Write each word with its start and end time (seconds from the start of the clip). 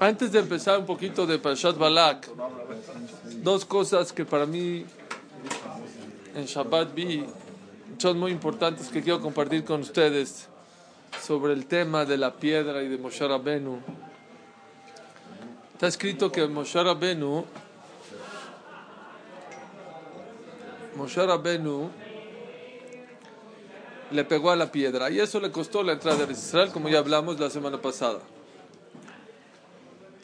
Antes 0.00 0.32
de 0.32 0.40
empezar 0.40 0.78
un 0.78 0.86
poquito 0.86 1.26
de 1.26 1.38
Parashat 1.38 1.78
Balak, 1.78 2.28
dos 3.42 3.64
cosas 3.64 4.12
que 4.12 4.24
para 4.24 4.44
mí 4.44 4.84
en 6.34 6.44
Shabbat 6.46 6.92
vi 6.92 7.24
son 7.98 8.18
muy 8.18 8.32
importantes 8.32 8.88
que 8.88 9.02
quiero 9.02 9.20
compartir 9.20 9.64
con 9.64 9.80
ustedes 9.80 10.48
sobre 11.22 11.52
el 11.52 11.66
tema 11.66 12.04
de 12.04 12.18
la 12.18 12.34
piedra 12.34 12.82
y 12.82 12.88
de 12.88 12.98
Moshe 12.98 13.26
Rabenu. 13.26 13.78
Está 15.74 15.86
escrito 15.86 16.30
que 16.30 16.46
Moshe 16.48 16.82
Rabenu, 16.82 17.44
Moshe 20.96 21.24
Rabenu 21.24 21.88
le 24.10 24.24
pegó 24.24 24.50
a 24.50 24.56
la 24.56 24.70
piedra 24.70 25.08
y 25.08 25.20
eso 25.20 25.38
le 25.40 25.52
costó 25.52 25.82
la 25.82 25.92
entrada 25.92 26.26
de 26.26 26.32
Israel, 26.32 26.70
como 26.72 26.88
ya 26.88 26.98
hablamos 26.98 27.38
la 27.38 27.48
semana 27.48 27.80
pasada. 27.80 28.20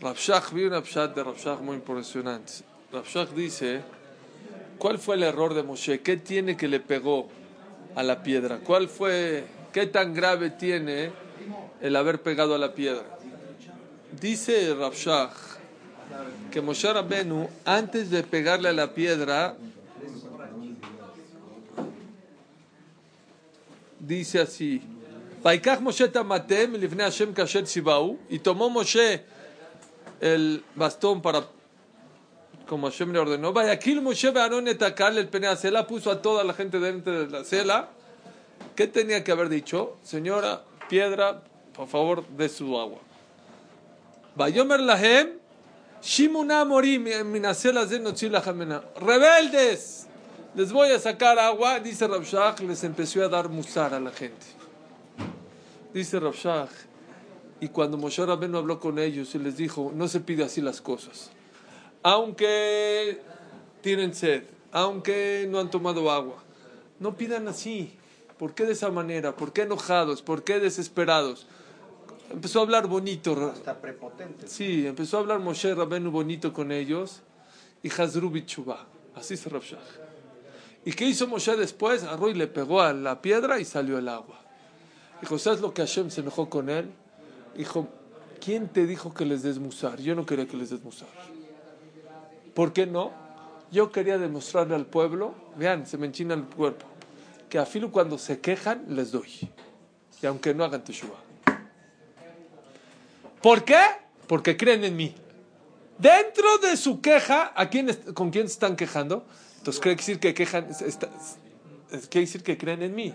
Rabshach, 0.00 0.50
vi 0.52 0.64
una 0.64 0.80
pshat 0.80 1.14
de 1.14 1.22
Rabshach 1.22 1.60
muy 1.60 1.77
impresionante. 1.77 2.64
Rabshach 2.91 3.34
dice, 3.34 3.83
¿cuál 4.78 4.98
fue 4.98 5.16
el 5.16 5.25
error 5.25 5.52
de 5.52 5.62
Moshe? 5.62 6.00
¿Qué 6.00 6.16
tiene 6.16 6.56
que 6.56 6.69
le 6.69 6.80
pegó 6.80 7.28
a 7.94 8.02
la 8.02 8.22
piedra? 8.22 8.60
¿Cuál 8.64 8.88
fue, 8.88 9.44
qué 9.75 9.86
tan 9.86 10.14
grave 10.14 10.48
tiene 10.48 11.12
el 11.83 11.97
haber 11.97 12.22
pegado 12.22 12.55
a 12.55 12.58
la 12.58 12.72
piedra? 12.72 13.05
Dice 14.19 14.75
Rabshach 14.75 15.34
que 16.50 16.62
Moshe 16.62 16.91
Rabenu, 16.91 17.47
antes 17.66 18.10
de 18.10 18.22
pegarle 18.22 18.70
a 18.70 18.72
la 18.72 18.94
piedra, 18.94 19.55
dice 23.98 24.41
así, 24.41 24.80
y 28.30 28.38
tomó 28.38 28.70
Moshe 28.70 29.25
el 30.20 30.64
bastón 30.74 31.22
para 31.22 31.46
como 32.70 32.88
Hashem 32.88 33.12
le 33.12 33.18
ordenó. 33.18 33.52
Vayakil 33.52 34.00
Moshe 34.00 34.30
Be'aron 34.30 34.68
el 34.68 35.28
pene 35.28 35.56
cela 35.56 35.88
puso 35.88 36.08
a 36.10 36.22
toda 36.22 36.44
la 36.44 36.54
gente 36.54 36.78
dentro 36.78 37.26
de 37.26 37.28
la 37.28 37.44
cela. 37.44 37.88
¿Qué 38.76 38.86
tenía 38.86 39.24
que 39.24 39.32
haber 39.32 39.48
dicho? 39.48 39.96
Señora, 40.04 40.62
piedra, 40.88 41.42
por 41.74 41.88
favor, 41.88 42.26
de 42.28 42.48
su 42.48 42.78
agua. 42.78 43.00
Vayomer 44.36 44.80
lahem, 44.80 45.30
shimuna 46.00 46.64
morim 46.64 47.08
minacela. 47.24 47.84
Rebeldes, 49.00 50.06
les 50.54 50.72
voy 50.72 50.92
a 50.92 50.98
sacar 51.00 51.41
agua, 51.41 51.80
dice 51.80 52.06
Rabshach, 52.06 52.60
les 52.60 52.84
empezó 52.84 53.24
a 53.24 53.28
dar 53.28 53.48
musar 53.48 53.94
a 53.94 53.98
la 53.98 54.12
gente. 54.12 54.46
Dice 55.92 56.20
Rabshach, 56.20 56.70
y 57.61 57.69
cuando 57.69 57.98
Moshe 57.98 58.25
Rabbeinu 58.25 58.58
habló 58.58 58.80
con 58.80 58.98
ellos 58.98 59.34
y 59.34 59.39
les 59.39 59.56
dijo, 59.56 59.92
no 59.94 60.08
se 60.08 60.20
pide 60.20 60.44
así 60.44 60.61
las 60.61 60.80
cosas. 60.80 61.30
Aunque 62.03 63.20
tienen 63.83 64.14
sed, 64.14 64.44
aunque 64.72 65.47
no 65.50 65.61
han 65.61 65.70
tomado 65.70 66.10
agua, 66.10 66.43
no 66.98 67.16
pidan 67.16 67.48
así. 67.48 67.97
¿Por 68.38 68.54
qué 68.54 68.65
de 68.65 68.72
esa 68.72 68.91
manera? 68.91 69.37
¿Por 69.37 69.53
qué 69.53 69.62
enojados? 69.62 70.22
¿Por 70.22 70.44
qué 70.44 70.59
desesperados? 70.59 71.47
Empezó 72.31 72.60
a 72.60 72.62
hablar 72.62 72.87
bonito. 72.87 73.53
Está 73.53 73.78
prepotente. 73.78 74.48
Sí, 74.48 74.87
empezó 74.87 75.19
a 75.19 75.21
hablar 75.21 75.41
Moshe 75.41 75.75
Rabbeinu 75.75 76.10
bonito 76.10 76.53
con 76.53 76.72
ellos 76.72 77.21
y 77.82 77.91
Hazru 77.91 78.31
Bichuba. 78.31 78.87
Así 79.15 79.37
se 79.37 79.50
Rabshach. 79.50 79.78
¿Y 80.84 80.92
qué 80.92 81.04
hizo 81.04 81.27
Moshe 81.27 81.54
después? 81.56 82.04
Arroy 82.04 82.32
le 82.32 82.47
pegó 82.47 82.81
a 82.81 82.94
la 82.94 83.21
piedra 83.21 83.60
y 83.60 83.66
salió 83.66 83.98
el 83.98 84.09
agua. 84.09 84.41
Dijo, 85.21 85.38
¿sabes 85.38 85.60
lo 85.60 85.75
que 85.75 85.82
Hashem 85.82 86.10
se 86.10 86.22
enojó 86.22 86.48
con 86.48 86.71
él? 86.71 86.91
Dijo, 87.56 87.88
¿quién 88.41 88.69
te 88.69 88.87
dijo 88.87 89.12
que 89.12 89.25
les 89.25 89.43
des 89.43 89.59
musar? 89.59 90.00
Yo 90.00 90.15
no 90.15 90.27
quería 90.27 90.47
que 90.47 90.56
les 90.56 90.71
des 90.71 90.83
musar. 90.83 91.09
¿Por 92.55 92.72
qué 92.72 92.87
no? 92.87 93.12
Yo 93.71 93.93
quería 93.93 94.19
demostrarle 94.19 94.75
al 94.75 94.87
pueblo, 94.87 95.34
vean, 95.56 95.87
se 95.87 95.97
me 95.97 96.06
enchina 96.06 96.34
el 96.34 96.44
cuerpo, 96.44 96.87
que 97.49 97.59
a 97.59 97.66
filo 97.66 97.93
cuando 97.93 98.19
se 98.19 98.41
quejan, 98.41 98.84
les 98.89 99.12
doy. 99.12 99.49
Y 100.22 100.27
aunque 100.27 100.53
no 100.55 100.65
hagan 100.65 100.83
teshuva. 100.83 101.16
¿Por 103.41 103.65
qué? 103.65 103.81
Porque 104.27 104.56
creen 104.56 104.84
en 104.84 104.97
mí. 104.97 105.15
Dentro 105.99 106.59
de 106.59 106.77
su 106.77 107.00
queja, 107.00 107.53
¿a 107.55 107.69
quién, 107.69 107.94
¿con 108.15 108.31
quién 108.31 108.49
se 108.49 108.55
están 108.55 108.77
quejando? 108.77 109.25
Entonces, 109.59 109.81
quiere 109.81 109.97
decir 109.97 110.19
que 110.19 110.34
quejan, 110.34 110.69
está, 110.71 111.09
quiere 112.09 112.27
decir 112.27 112.43
que 112.43 112.56
creen 112.56 112.83
en 112.83 112.94
mí. 112.94 113.15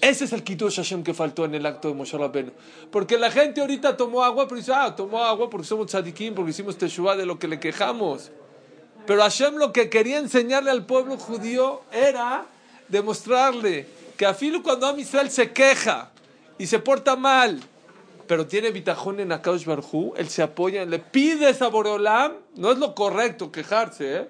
Ese 0.00 0.24
es 0.26 0.32
el 0.32 0.44
Kiddush 0.44 0.76
Hashem 0.76 1.02
que 1.02 1.12
faltó 1.12 1.44
en 1.44 1.54
el 1.54 1.66
acto 1.66 1.88
de 1.88 1.94
Moshe 1.94 2.16
Rabbeinu. 2.16 2.52
Porque 2.90 3.18
la 3.18 3.30
gente 3.30 3.60
ahorita 3.60 3.96
tomó 3.96 4.22
agua, 4.22 4.46
pero 4.46 4.58
dice, 4.58 4.72
ah, 4.72 4.94
tomó 4.94 5.22
agua 5.24 5.50
porque 5.50 5.66
somos 5.66 5.88
tzadikim, 5.88 6.34
porque 6.34 6.50
hicimos 6.50 6.78
teshuva 6.78 7.16
de 7.16 7.26
lo 7.26 7.38
que 7.38 7.48
le 7.48 7.58
quejamos. 7.58 8.30
Pero 9.06 9.22
Hashem 9.22 9.56
lo 9.56 9.72
que 9.72 9.88
quería 9.88 10.18
enseñarle 10.18 10.70
al 10.70 10.86
pueblo 10.86 11.16
judío 11.16 11.80
era 11.90 12.44
demostrarle 12.88 13.86
que 14.16 14.26
a 14.26 14.34
filo 14.34 14.62
cuando 14.62 14.86
Am 14.86 14.98
Israel 14.98 15.30
se 15.30 15.52
queja 15.52 16.10
y 16.58 16.66
se 16.66 16.78
porta 16.78 17.16
mal, 17.16 17.60
pero 18.26 18.46
tiene 18.46 18.70
bitajón 18.70 19.20
en 19.20 19.32
Akadosh 19.32 19.64
Barhu, 19.64 20.12
él 20.16 20.28
se 20.28 20.42
apoya, 20.42 20.84
le 20.84 20.98
pide 20.98 21.48
a 21.48 21.68
Boreolam, 21.68 22.32
no 22.56 22.72
es 22.72 22.78
lo 22.78 22.94
correcto 22.94 23.50
quejarse, 23.50 24.16
¿eh? 24.16 24.28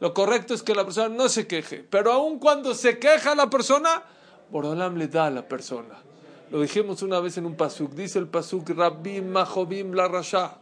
lo 0.00 0.12
correcto 0.14 0.54
es 0.54 0.62
que 0.62 0.74
la 0.74 0.84
persona 0.84 1.08
no 1.08 1.28
se 1.28 1.46
queje, 1.46 1.84
pero 1.88 2.12
aun 2.12 2.38
cuando 2.38 2.74
se 2.74 2.98
queja 2.98 3.34
la 3.34 3.48
persona, 3.50 4.02
Boreolam 4.50 4.96
le 4.96 5.08
da 5.08 5.26
a 5.26 5.30
la 5.30 5.42
persona. 5.42 6.02
Lo 6.50 6.60
dijimos 6.60 7.02
una 7.02 7.20
vez 7.20 7.36
en 7.38 7.46
un 7.46 7.56
pasuk, 7.56 7.92
dice 7.92 8.18
el 8.18 8.28
pasuk, 8.28 8.70
Rabbim 8.70 9.28
Mahobim 9.28 9.92
la 9.92 10.08
Rasha. 10.08 10.58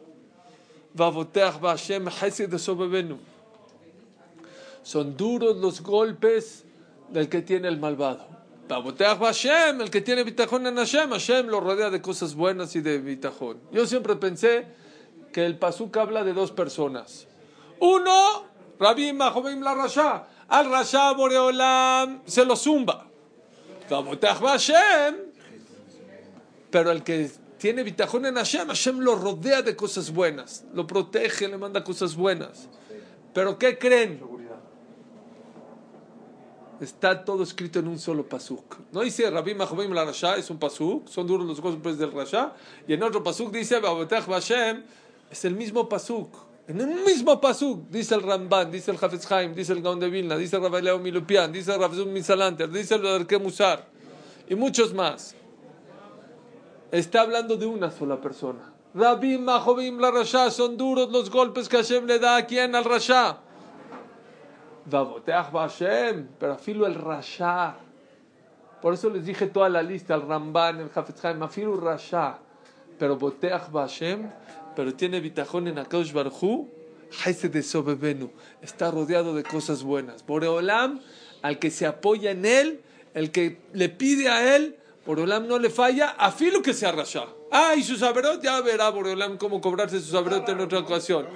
Son 4.82 5.16
duros 5.16 5.56
los 5.56 5.82
golpes 5.82 6.64
del 7.10 7.28
que 7.28 7.42
tiene 7.42 7.68
el 7.68 7.78
malvado. 7.78 8.26
Hashem, 8.68 9.80
el 9.80 9.90
que 9.90 10.00
tiene 10.00 10.24
bitajón 10.24 10.66
en 10.66 10.76
Hashem, 10.76 11.10
Hashem 11.10 11.48
lo 11.48 11.60
rodea 11.60 11.90
de 11.90 12.00
cosas 12.00 12.34
buenas 12.34 12.74
y 12.76 12.80
de 12.80 12.98
bitajón. 12.98 13.60
Yo 13.72 13.86
siempre 13.86 14.16
pensé 14.16 14.66
que 15.32 15.44
el 15.44 15.58
pasuk 15.58 15.94
habla 15.96 16.24
de 16.24 16.32
dos 16.32 16.52
personas. 16.52 17.26
Uno, 17.80 18.44
Rabbi 18.78 19.12
Mahomim 19.12 19.60
la 19.60 19.74
Rasha. 19.74 20.28
Al 20.48 20.70
Rasha 20.70 21.12
Boreolam 21.12 22.22
se 22.24 22.44
lo 22.44 22.56
zumba. 22.56 23.08
Hashem. 23.88 25.14
Pero 26.70 26.90
el 26.90 27.02
que 27.02 27.30
tiene 27.58 27.82
bitajón 27.82 28.26
en 28.26 28.34
Hashem, 28.34 28.68
Hashem 28.68 28.98
lo 29.00 29.14
rodea 29.14 29.62
de 29.62 29.76
cosas 29.76 30.12
buenas. 30.12 30.64
Lo 30.74 30.86
protege, 30.86 31.48
le 31.48 31.56
manda 31.56 31.84
cosas 31.84 32.16
buenas. 32.16 32.68
Pero 33.32 33.58
¿qué 33.58 33.78
creen? 33.78 34.20
Está 36.80 37.24
todo 37.24 37.42
escrito 37.42 37.78
en 37.78 37.88
un 37.88 37.98
solo 37.98 38.28
pasuk. 38.28 38.76
No 38.92 39.02
dice 39.02 39.30
Rabbi 39.30 39.54
Mahomim 39.54 39.92
la 39.92 40.04
Rasha, 40.04 40.36
es 40.36 40.50
un 40.50 40.58
pasuk, 40.58 41.08
son 41.08 41.26
duros 41.26 41.46
los 41.46 41.60
golpes 41.60 41.96
del 41.98 42.12
Rasha. 42.12 42.52
Y 42.86 42.94
en 42.94 43.02
otro 43.02 43.22
pasuk 43.22 43.52
dice 43.52 43.78
Babotech 43.78 44.26
Bashem, 44.26 44.82
es 45.30 45.44
el 45.44 45.54
mismo 45.54 45.88
pasuk. 45.88 46.53
En 46.66 46.80
el 46.80 47.04
mismo 47.04 47.38
pasuk 47.40 47.90
dice 47.90 48.14
el 48.14 48.22
Ramban, 48.22 48.70
dice 48.70 48.90
el 48.90 48.96
Hafez 48.96 49.30
Haim, 49.30 49.54
dice 49.54 49.74
el 49.74 49.82
Gaon 49.82 50.00
de 50.00 50.08
Vilna, 50.08 50.36
dice 50.36 50.56
el 50.56 50.84
Leo 50.84 50.98
Milupian, 50.98 51.52
dice 51.52 51.74
el 51.74 51.80
Rabbi 51.80 52.06
Misalanter, 52.06 52.70
dice 52.70 52.94
el 52.94 53.06
Arke 53.06 53.38
Musar 53.38 53.84
y 54.48 54.54
muchos 54.54 54.94
más. 54.94 55.34
Está 56.90 57.20
hablando 57.20 57.58
de 57.58 57.66
una 57.66 57.90
sola 57.90 58.18
persona. 58.18 58.72
Rabbi 58.94 59.36
Mahomim 59.36 59.98
la 59.98 60.10
Rasha, 60.10 60.50
son 60.50 60.78
duros 60.78 61.10
los 61.10 61.28
golpes 61.28 61.68
que 61.68 61.76
Hashem 61.76 62.06
le 62.06 62.18
da 62.18 62.36
a 62.36 62.46
quien 62.46 62.74
al 62.74 62.84
Rasha. 62.84 63.38
Vavoteach 64.86 65.50
Hashem, 65.50 66.28
pero 66.38 66.54
afilo 66.54 66.86
el 66.86 66.94
Rasha. 66.94 67.76
Por 68.80 68.94
eso 68.94 69.10
les 69.10 69.26
dije 69.26 69.48
toda 69.48 69.68
la 69.68 69.82
lista, 69.82 70.14
el 70.14 70.22
Ramban, 70.22 70.80
el 70.80 70.90
Hafez 70.94 71.24
Haim, 71.24 71.42
afilo 71.42 71.76
Rasha. 71.76 72.38
Pero 72.98 73.16
Boteach 73.18 73.70
Hashem, 73.72 74.30
pero 74.74 74.94
tiene 74.94 75.20
bitajón 75.20 75.68
en 75.68 75.78
Akadosh 75.78 76.12
Barhu, 76.12 76.68
de 77.42 77.62
Sobebenu. 77.62 78.30
Está 78.60 78.90
rodeado 78.90 79.34
de 79.34 79.42
cosas 79.44 79.82
buenas. 79.82 80.26
Boreolam, 80.26 81.00
al 81.42 81.58
que 81.58 81.70
se 81.70 81.86
apoya 81.86 82.32
en 82.32 82.44
él, 82.44 82.80
el 83.14 83.30
que 83.30 83.58
le 83.72 83.88
pide 83.88 84.28
a 84.28 84.56
él, 84.56 84.76
Boreolam 85.06 85.46
no 85.46 85.58
le 85.58 85.70
falla, 85.70 86.10
afilo 86.18 86.62
que 86.62 86.72
sea 86.72 86.92
Rasha. 86.92 87.26
Ah, 87.50 87.74
y 87.76 87.82
sus 87.82 88.02
averot, 88.02 88.42
ya 88.42 88.60
verá 88.62 88.88
Boreolam 88.90 89.36
cómo 89.36 89.60
cobrarse 89.60 90.00
sus 90.00 90.14
averot 90.14 90.48
en 90.48 90.60
otra 90.60 90.80
ocasión. 90.80 91.26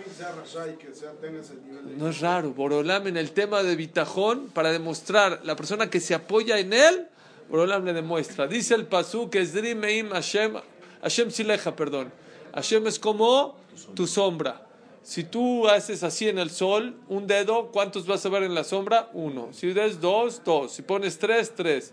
No 1.96 2.08
es 2.08 2.20
raro, 2.20 2.52
Boreolam 2.52 3.06
en 3.06 3.16
el 3.16 3.30
tema 3.32 3.62
de 3.62 3.76
bitajón, 3.76 4.48
para 4.48 4.72
demostrar 4.72 5.40
la 5.44 5.54
persona 5.54 5.88
que 5.90 6.00
se 6.00 6.14
apoya 6.14 6.58
en 6.58 6.72
él, 6.72 7.08
Boreolam 7.48 7.84
le 7.84 7.92
demuestra. 7.92 8.46
Dice 8.46 8.74
el 8.74 8.86
pasú 8.86 9.30
que 9.30 9.40
es 9.40 9.54
Meim 9.54 10.10
Hashem, 10.10 10.54
Hashem 11.02 11.30
Sileja, 11.30 11.76
perdón. 11.76 12.10
Hashem 12.54 12.86
es 12.86 12.98
como 12.98 13.56
tu 13.94 14.06
sombra. 14.06 14.66
Si 15.02 15.24
tú 15.24 15.66
haces 15.68 16.02
así 16.02 16.28
en 16.28 16.38
el 16.38 16.50
sol, 16.50 16.96
un 17.08 17.26
dedo, 17.26 17.68
¿cuántos 17.72 18.06
vas 18.06 18.26
a 18.26 18.28
ver 18.28 18.42
en 18.42 18.54
la 18.54 18.62
sombra? 18.62 19.08
Uno. 19.14 19.48
Si 19.52 19.72
des 19.72 20.00
dos, 20.00 20.42
dos. 20.44 20.72
Si 20.72 20.82
pones 20.82 21.18
tres, 21.18 21.54
tres. 21.54 21.92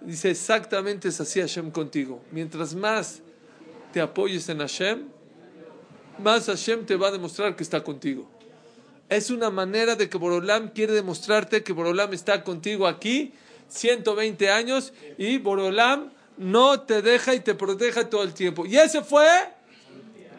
Dice 0.00 0.30
exactamente 0.30 1.08
es 1.08 1.20
así 1.20 1.40
Hashem 1.40 1.70
contigo. 1.70 2.20
Mientras 2.32 2.74
más 2.74 3.22
te 3.92 4.00
apoyes 4.00 4.48
en 4.48 4.58
Hashem, 4.58 5.04
más 6.18 6.46
Hashem 6.46 6.86
te 6.86 6.96
va 6.96 7.08
a 7.08 7.10
demostrar 7.12 7.54
que 7.54 7.62
está 7.62 7.84
contigo. 7.84 8.28
Es 9.08 9.30
una 9.30 9.50
manera 9.50 9.96
de 9.96 10.08
que 10.08 10.18
Borolam 10.18 10.68
quiere 10.68 10.92
demostrarte 10.92 11.62
que 11.62 11.72
Borolam 11.72 12.12
está 12.14 12.42
contigo 12.42 12.86
aquí 12.86 13.32
120 13.68 14.50
años 14.50 14.92
y 15.18 15.38
Borolam 15.38 16.10
no 16.36 16.80
te 16.80 17.02
deja 17.02 17.34
y 17.34 17.40
te 17.40 17.54
proteja 17.54 18.08
todo 18.08 18.22
el 18.22 18.34
tiempo. 18.34 18.66
Y 18.66 18.76
ese 18.76 19.02
fue 19.02 19.26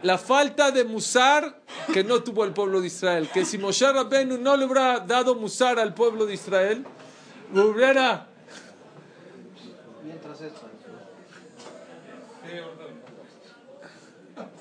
la 0.03 0.17
falta 0.17 0.71
de 0.71 0.83
musar 0.83 1.61
que 1.93 2.03
no 2.03 2.23
tuvo 2.23 2.43
el 2.43 2.53
pueblo 2.53 2.81
de 2.81 2.87
Israel. 2.87 3.29
Que 3.33 3.45
si 3.45 3.57
Moshe 3.57 3.91
Rabbenu 3.91 4.37
no 4.37 4.55
le 4.57 4.65
hubiera 4.65 4.99
dado 4.99 5.35
musar 5.35 5.79
al 5.79 5.93
pueblo 5.93 6.25
de 6.25 6.33
Israel, 6.33 6.85
hubiera... 7.53 8.27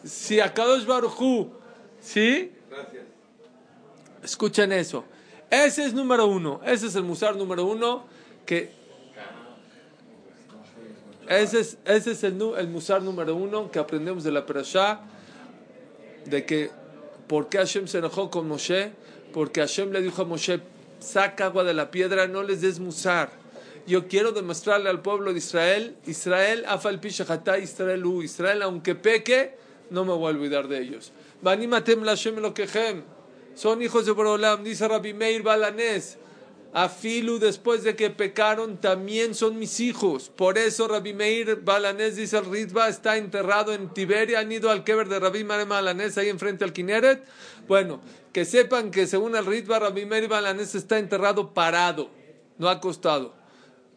Si 0.05 0.41
a 0.41 0.53
Kadosh 0.53 0.87
Baruchu, 0.87 1.51
¿sí? 2.01 2.53
Escuchen 4.23 4.73
eso. 4.73 5.05
Ese 5.51 5.85
es 5.85 5.95
número 5.95 6.27
uno. 6.27 6.61
Ese 6.65 6.87
es 6.87 6.95
el 6.95 7.03
musar 7.03 7.37
número 7.37 7.65
uno 7.65 8.05
que 8.47 8.81
ese 11.31 11.61
es, 11.61 11.79
ese 11.85 12.11
es 12.11 12.25
el, 12.25 12.43
el, 12.59 12.67
musar 12.67 13.03
número 13.03 13.37
uno 13.37 13.71
que 13.71 13.79
aprendemos 13.79 14.25
de 14.25 14.33
la 14.33 14.45
Perashá, 14.45 15.03
de 16.31 16.45
que 16.45 16.71
¿por 17.27 17.49
qué 17.49 17.59
Hashem 17.59 17.87
se 17.87 17.99
enojó 17.99 18.31
con 18.31 18.49
Moshe? 18.49 18.93
Porque 19.33 19.61
Hashem 19.61 19.93
le 19.93 20.03
dijo 20.03 20.23
a 20.23 20.25
Moshe, 20.25 20.61
saca 21.01 21.47
agua 21.47 21.65
de 21.65 21.75
la 21.75 21.91
piedra, 21.91 22.27
no 22.27 22.43
les 22.43 22.61
des 22.61 22.79
musar. 22.81 23.31
Yo 23.87 24.09
quiero 24.09 24.33
demostrarle 24.33 24.91
al 24.91 25.03
pueblo 25.03 25.33
de 25.33 25.39
Israel, 25.39 25.97
Israel, 26.07 26.65
afal 26.67 27.01
Israel, 27.05 28.05
Israel, 28.23 28.63
aunque 28.63 28.95
peque, 28.95 29.55
no 29.91 30.05
me 30.05 30.13
voy 30.13 30.33
a 30.33 30.37
olvidar 30.37 30.69
de 30.69 30.81
ellos. 30.81 31.13
Banimatem 31.43 32.03
Lashem 32.03 32.37
lo 32.37 32.55
Son 33.55 33.83
hijos 33.83 34.07
de 34.07 34.13
Borolam, 34.13 34.63
dice 34.63 34.87
Rabbi 34.87 35.15
Meir 35.15 35.43
Balanés. 35.43 36.19
Afilu, 36.73 37.41
después 37.41 37.83
de 37.83 37.97
que 37.97 38.11
pecaron, 38.11 38.77
también 38.77 39.35
son 39.35 39.59
mis 39.59 39.81
hijos. 39.81 40.31
Por 40.35 40.57
eso 40.57 40.87
Rabbi 40.87 41.13
Meir 41.13 41.57
Balanés 41.63 42.15
dice 42.15 42.39
el 42.39 42.45
Ritva 42.45 42.89
está 42.89 43.17
enterrado 43.17 43.75
en 43.75 43.93
Tiberia. 43.93 44.39
Han 44.39 44.53
ido 44.53 44.71
al 44.71 44.85
Keber 44.85 45.09
de 45.09 45.19
Rabbi 45.19 45.43
Meir 45.43 45.67
Balanés 45.67 46.17
ahí 46.17 46.29
enfrente 46.29 46.63
al 46.63 46.73
Kineret. 46.73 47.25
Bueno, 47.67 48.01
que 48.33 48.45
sepan 48.45 48.93
que 48.93 49.09
según 49.09 49.35
el 49.35 49.47
Ritva, 49.47 49.81
Rabbi 49.81 50.07
Meir 50.07 50.29
Balanés 50.29 50.77
está 50.77 50.99
enterrado 50.99 51.53
parado, 51.53 52.09
no 52.59 52.69
acostado. 52.69 53.35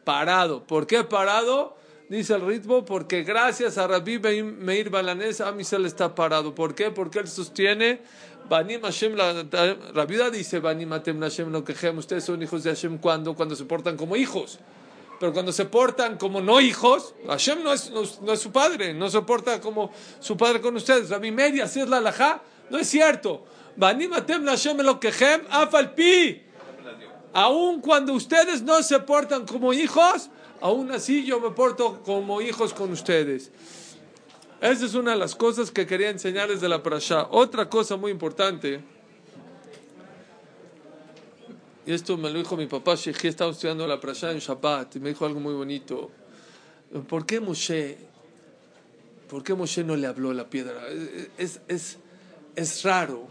Parado. 0.03 0.63
¿Por 0.63 0.87
qué 0.87 1.03
parado? 1.03 1.77
Dice 2.13 2.36
el 2.36 2.45
ritmo, 2.45 2.86
porque 2.86 3.24
gracias 3.24 3.80
a 3.80 3.88
Rabbi 3.88 4.19
Meir 4.19 4.92
Balanés, 4.92 5.42
Amisel 5.42 5.88
está 5.88 6.13
parado. 6.13 6.54
¿Por 6.54 6.75
qué? 6.75 6.92
Porque 6.92 7.18
él 7.18 7.27
sostiene, 7.27 8.01
Banim 8.48 8.83
Hashem, 8.83 9.15
la 9.15 10.06
vida 10.06 10.30
dice, 10.30 10.60
Banim 10.60 10.94
Atem 10.94 11.19
Hashem 11.19 11.51
lo 11.51 11.63
quejem, 11.63 11.98
ustedes 11.98 12.24
son 12.24 12.44
hijos 12.44 12.63
de 12.63 12.69
Hashem 12.69 13.00
cuando, 13.00 13.33
cuando 13.33 13.56
se 13.56 13.65
portan 13.65 13.98
como 13.98 14.15
hijos. 14.15 14.60
Pero 15.19 15.33
cuando 15.33 15.51
se 15.51 15.65
portan 15.65 16.19
como 16.19 16.39
no 16.39 16.62
hijos, 16.62 17.15
Hashem 17.27 17.63
no 17.63 17.74
es, 17.74 17.89
no, 17.89 18.31
es 18.31 18.39
su 18.39 18.51
padre, 18.51 18.94
no 18.94 19.10
se 19.10 19.19
porta 19.24 19.60
como 19.60 19.92
su 20.19 20.38
padre 20.38 20.62
con 20.62 20.75
ustedes. 20.75 21.10
Rabbi 21.10 21.31
Meir, 21.31 21.63
así 21.63 21.80
es 21.80 21.89
la 21.89 21.98
alajá, 21.98 22.44
no 22.69 22.77
es 22.77 22.88
cierto. 22.88 23.44
Banim 23.75 24.13
Atem 24.13 24.45
Hashem 24.45 24.77
lo 24.81 25.00
quejem, 25.00 25.42
afalpi. 25.50 26.44
Aun 27.33 27.81
cuando 27.81 28.13
ustedes 28.13 28.62
no 28.62 28.83
se 28.83 29.00
portan 29.00 29.48
como 29.48 29.74
hijos, 29.74 30.30
aún 30.63 30.89
así 30.92 31.25
yo 31.25 31.42
me 31.42 31.51
porto 31.51 32.01
como 32.04 32.42
hijos 32.42 32.74
con 32.74 32.89
ustedes. 32.94 33.51
Esa 34.62 34.86
es 34.86 34.94
una 34.94 35.12
de 35.12 35.18
las 35.18 35.36
cosas 35.36 35.69
que 35.71 35.86
quería 35.86 36.10
enseñarles 36.10 36.62
de 36.62 36.69
la 36.69 36.81
parasha. 36.81 37.27
Otra 37.31 37.69
cosa 37.69 37.98
muy 37.98 38.12
importante, 38.12 38.80
y 41.86 41.92
esto 41.92 42.15
me 42.15 42.30
lo 42.30 42.39
dijo 42.39 42.56
mi 42.56 42.68
papá, 42.68 42.95
Shekhi, 42.95 43.27
estaba 43.27 43.51
estudiando 43.51 43.86
la 43.86 44.00
parasha 44.00 44.31
en 44.31 44.39
Shabbat, 44.39 44.95
y 44.95 45.00
me 45.01 45.10
dijo 45.10 45.25
algo 45.25 45.42
muy 45.42 45.54
bonito. 45.54 46.10
¿Por 47.10 47.25
qué 47.25 47.42
Moshe, 47.42 47.98
por 49.27 49.44
qué 49.44 49.54
Moshe 49.54 49.83
no 49.83 49.98
le 49.98 50.07
habló 50.07 50.31
a 50.31 50.33
la 50.33 50.50
piedra? 50.50 50.81
Es, 51.38 51.60
es, 51.68 51.98
es 52.56 52.83
raro, 52.83 53.27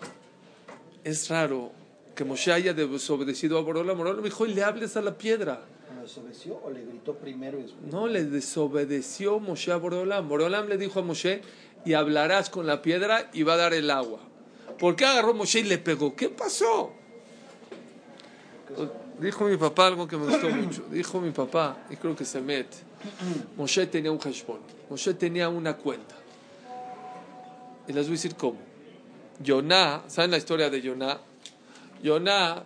es 1.03 1.31
raro 1.31 1.73
que 2.15 2.25
Moshe 2.25 2.53
haya 2.53 2.75
desobedecido 2.75 3.57
a 3.57 3.63
Borola. 3.63 3.95
Borola 3.95 4.21
me 4.21 4.29
dijo, 4.29 4.45
y 4.45 4.53
le 4.53 4.65
hables 4.65 4.99
a 4.99 5.01
la 5.01 5.17
piedra 5.17 5.72
desobedeció 6.03 6.61
o 6.63 6.71
le 6.71 6.85
gritó 6.85 7.15
primero 7.15 7.59
y 7.59 7.63
después? 7.63 7.93
No, 7.93 8.07
le 8.07 8.25
desobedeció 8.25 9.41
Moshe 9.41 9.73
a 9.73 9.77
Borolam. 9.77 10.29
Borolam 10.29 10.69
le 10.69 10.79
dijo 10.79 11.01
a 11.01 11.03
Moshe, 11.03 11.43
y 11.85 11.95
hablarás 11.95 12.51
con 12.51 12.67
la 12.67 12.83
piedra 12.83 13.31
y 13.33 13.43
va 13.43 13.55
a 13.55 13.57
dar 13.57 13.75
el 13.75 13.91
agua. 13.91 14.21
¿Por 14.79 14.97
qué 14.97 15.05
agarró 15.05 15.35
Moshe 15.35 15.61
y 15.61 15.65
le 15.65 15.79
pegó? 15.79 16.15
¿Qué 16.15 16.29
pasó? 16.29 16.93
Dijo 19.19 19.45
mi 19.45 19.57
papá 19.57 19.87
algo 19.87 20.09
que 20.09 20.17
me 20.17 20.27
gustó 20.27 20.49
mucho. 20.51 20.83
Dijo 20.91 21.21
mi 21.21 21.31
papá, 21.31 21.87
y 21.91 21.97
creo 21.97 22.17
que 22.17 22.25
se 22.25 22.41
mete. 22.41 22.79
Moshe 23.57 23.87
tenía 23.87 24.11
un 24.11 24.19
hashbon. 24.19 24.61
Moshe 24.89 25.15
tenía 25.15 25.49
una 25.49 25.77
cuenta. 25.77 26.15
Y 27.87 27.93
les 27.93 28.07
voy 28.07 28.15
a 28.15 28.17
decir 28.17 28.35
cómo. 28.37 28.59
Yoná, 29.41 30.03
¿saben 30.07 30.31
la 30.31 30.37
historia 30.37 30.71
de 30.71 30.81
Yoná? 30.81 31.19
Yoná 32.03 32.65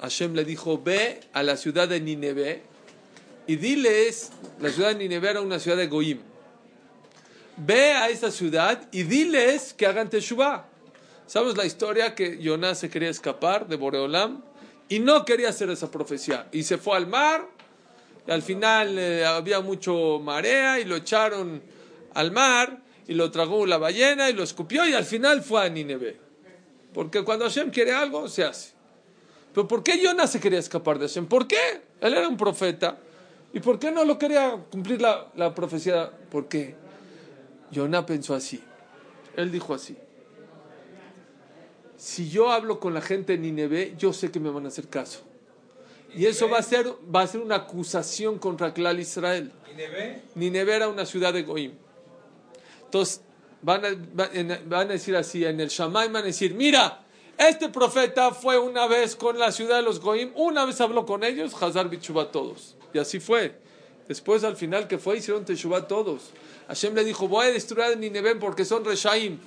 Hashem 0.00 0.34
le 0.34 0.44
dijo, 0.44 0.80
ve 0.82 1.20
a 1.32 1.42
la 1.42 1.56
ciudad 1.56 1.88
de 1.88 2.00
Nineveh 2.00 2.62
y 3.46 3.56
diles, 3.56 4.30
la 4.60 4.70
ciudad 4.70 4.88
de 4.90 4.94
Nineveh 4.96 5.30
era 5.30 5.40
una 5.40 5.58
ciudad 5.58 5.76
de 5.76 5.86
Goim. 5.88 6.20
Ve 7.56 7.92
a 7.92 8.08
esa 8.08 8.30
ciudad 8.30 8.88
y 8.92 9.02
diles 9.02 9.74
que 9.74 9.86
hagan 9.86 10.08
Teshuvah. 10.08 10.66
¿Sabes 11.26 11.56
la 11.56 11.66
historia 11.66 12.14
que 12.14 12.40
Jonás 12.42 12.78
se 12.78 12.90
quería 12.90 13.10
escapar 13.10 13.68
de 13.68 13.76
Boreolam 13.76 14.42
y 14.88 14.98
no 14.98 15.24
quería 15.24 15.50
hacer 15.50 15.70
esa 15.70 15.90
profecía? 15.90 16.48
Y 16.52 16.62
se 16.62 16.78
fue 16.78 16.96
al 16.96 17.06
mar 17.06 17.46
y 18.26 18.30
al 18.30 18.42
final 18.42 18.98
eh, 18.98 19.24
había 19.24 19.60
mucho 19.60 20.18
marea 20.18 20.80
y 20.80 20.84
lo 20.84 20.96
echaron 20.96 21.62
al 22.14 22.32
mar 22.32 22.80
y 23.06 23.14
lo 23.14 23.30
tragó 23.30 23.66
la 23.66 23.76
ballena 23.76 24.30
y 24.30 24.32
lo 24.32 24.42
escupió 24.42 24.86
y 24.88 24.94
al 24.94 25.04
final 25.04 25.42
fue 25.42 25.66
a 25.66 25.68
Nineveh. 25.68 26.18
Porque 26.94 27.22
cuando 27.22 27.44
Hashem 27.44 27.70
quiere 27.70 27.92
algo, 27.92 28.28
se 28.28 28.44
hace. 28.44 28.79
Pero 29.52 29.66
¿por 29.66 29.82
qué 29.82 30.04
Jonás 30.04 30.30
se 30.30 30.40
quería 30.40 30.58
escapar 30.58 30.98
de 30.98 31.08
Hashem? 31.08 31.26
¿Por 31.26 31.46
qué? 31.46 31.82
Él 32.00 32.14
era 32.14 32.28
un 32.28 32.36
profeta. 32.36 32.98
¿Y 33.52 33.60
por 33.60 33.78
qué 33.78 33.90
no 33.90 34.04
lo 34.04 34.18
quería 34.18 34.56
cumplir 34.70 35.00
la, 35.00 35.28
la 35.34 35.54
profecía? 35.54 36.10
¿Por 36.30 36.48
qué? 36.48 36.76
Jonás 37.74 38.04
pensó 38.04 38.34
así. 38.34 38.62
Él 39.36 39.50
dijo 39.50 39.74
así. 39.74 39.96
Si 41.96 42.30
yo 42.30 42.50
hablo 42.50 42.80
con 42.80 42.94
la 42.94 43.02
gente 43.02 43.32
de 43.32 43.38
Nineveh, 43.38 43.94
yo 43.98 44.12
sé 44.12 44.30
que 44.30 44.40
me 44.40 44.50
van 44.50 44.64
a 44.64 44.68
hacer 44.68 44.88
caso. 44.88 45.20
Y 46.14 46.26
eso 46.26 46.48
va 46.48 46.58
a 46.58 46.62
ser, 46.62 46.86
va 47.14 47.22
a 47.22 47.26
ser 47.26 47.40
una 47.40 47.56
acusación 47.56 48.38
contra 48.38 48.72
Clal 48.72 48.98
Israel. 48.98 49.52
¿Nineveh? 49.68 50.22
Nineveh 50.34 50.76
era 50.76 50.88
una 50.88 51.06
ciudad 51.06 51.32
de 51.32 51.42
Goim. 51.42 51.72
Entonces, 52.84 53.20
van 53.62 53.84
a, 53.84 53.88
van 54.66 54.88
a 54.88 54.92
decir 54.92 55.14
así, 55.14 55.44
en 55.44 55.60
el 55.60 55.68
Shammai 55.68 56.08
van 56.08 56.22
a 56.22 56.26
decir, 56.26 56.54
mira, 56.54 57.04
este 57.48 57.70
profeta 57.70 58.32
fue 58.32 58.58
una 58.58 58.86
vez 58.86 59.16
con 59.16 59.38
la 59.38 59.50
ciudad 59.50 59.76
de 59.76 59.82
los 59.82 59.98
Goim, 59.98 60.30
una 60.34 60.66
vez 60.66 60.80
habló 60.80 61.06
con 61.06 61.24
ellos, 61.24 61.54
Hazar 61.60 61.88
Bichuba 61.88 62.30
todos. 62.30 62.76
Y 62.92 62.98
así 62.98 63.18
fue. 63.18 63.54
Después 64.08 64.44
al 64.44 64.56
final 64.56 64.88
que 64.88 64.98
fue, 64.98 65.16
hicieron 65.16 65.44
Teshuvah 65.44 65.86
todos. 65.86 66.32
Hashem 66.68 66.94
le 66.94 67.04
dijo, 67.04 67.28
voy 67.28 67.46
a 67.46 67.50
destruir 67.50 67.84
a 67.84 67.94
Nineveh 67.94 68.34
porque 68.34 68.64
son 68.64 68.84
Reshaim. 68.84 69.38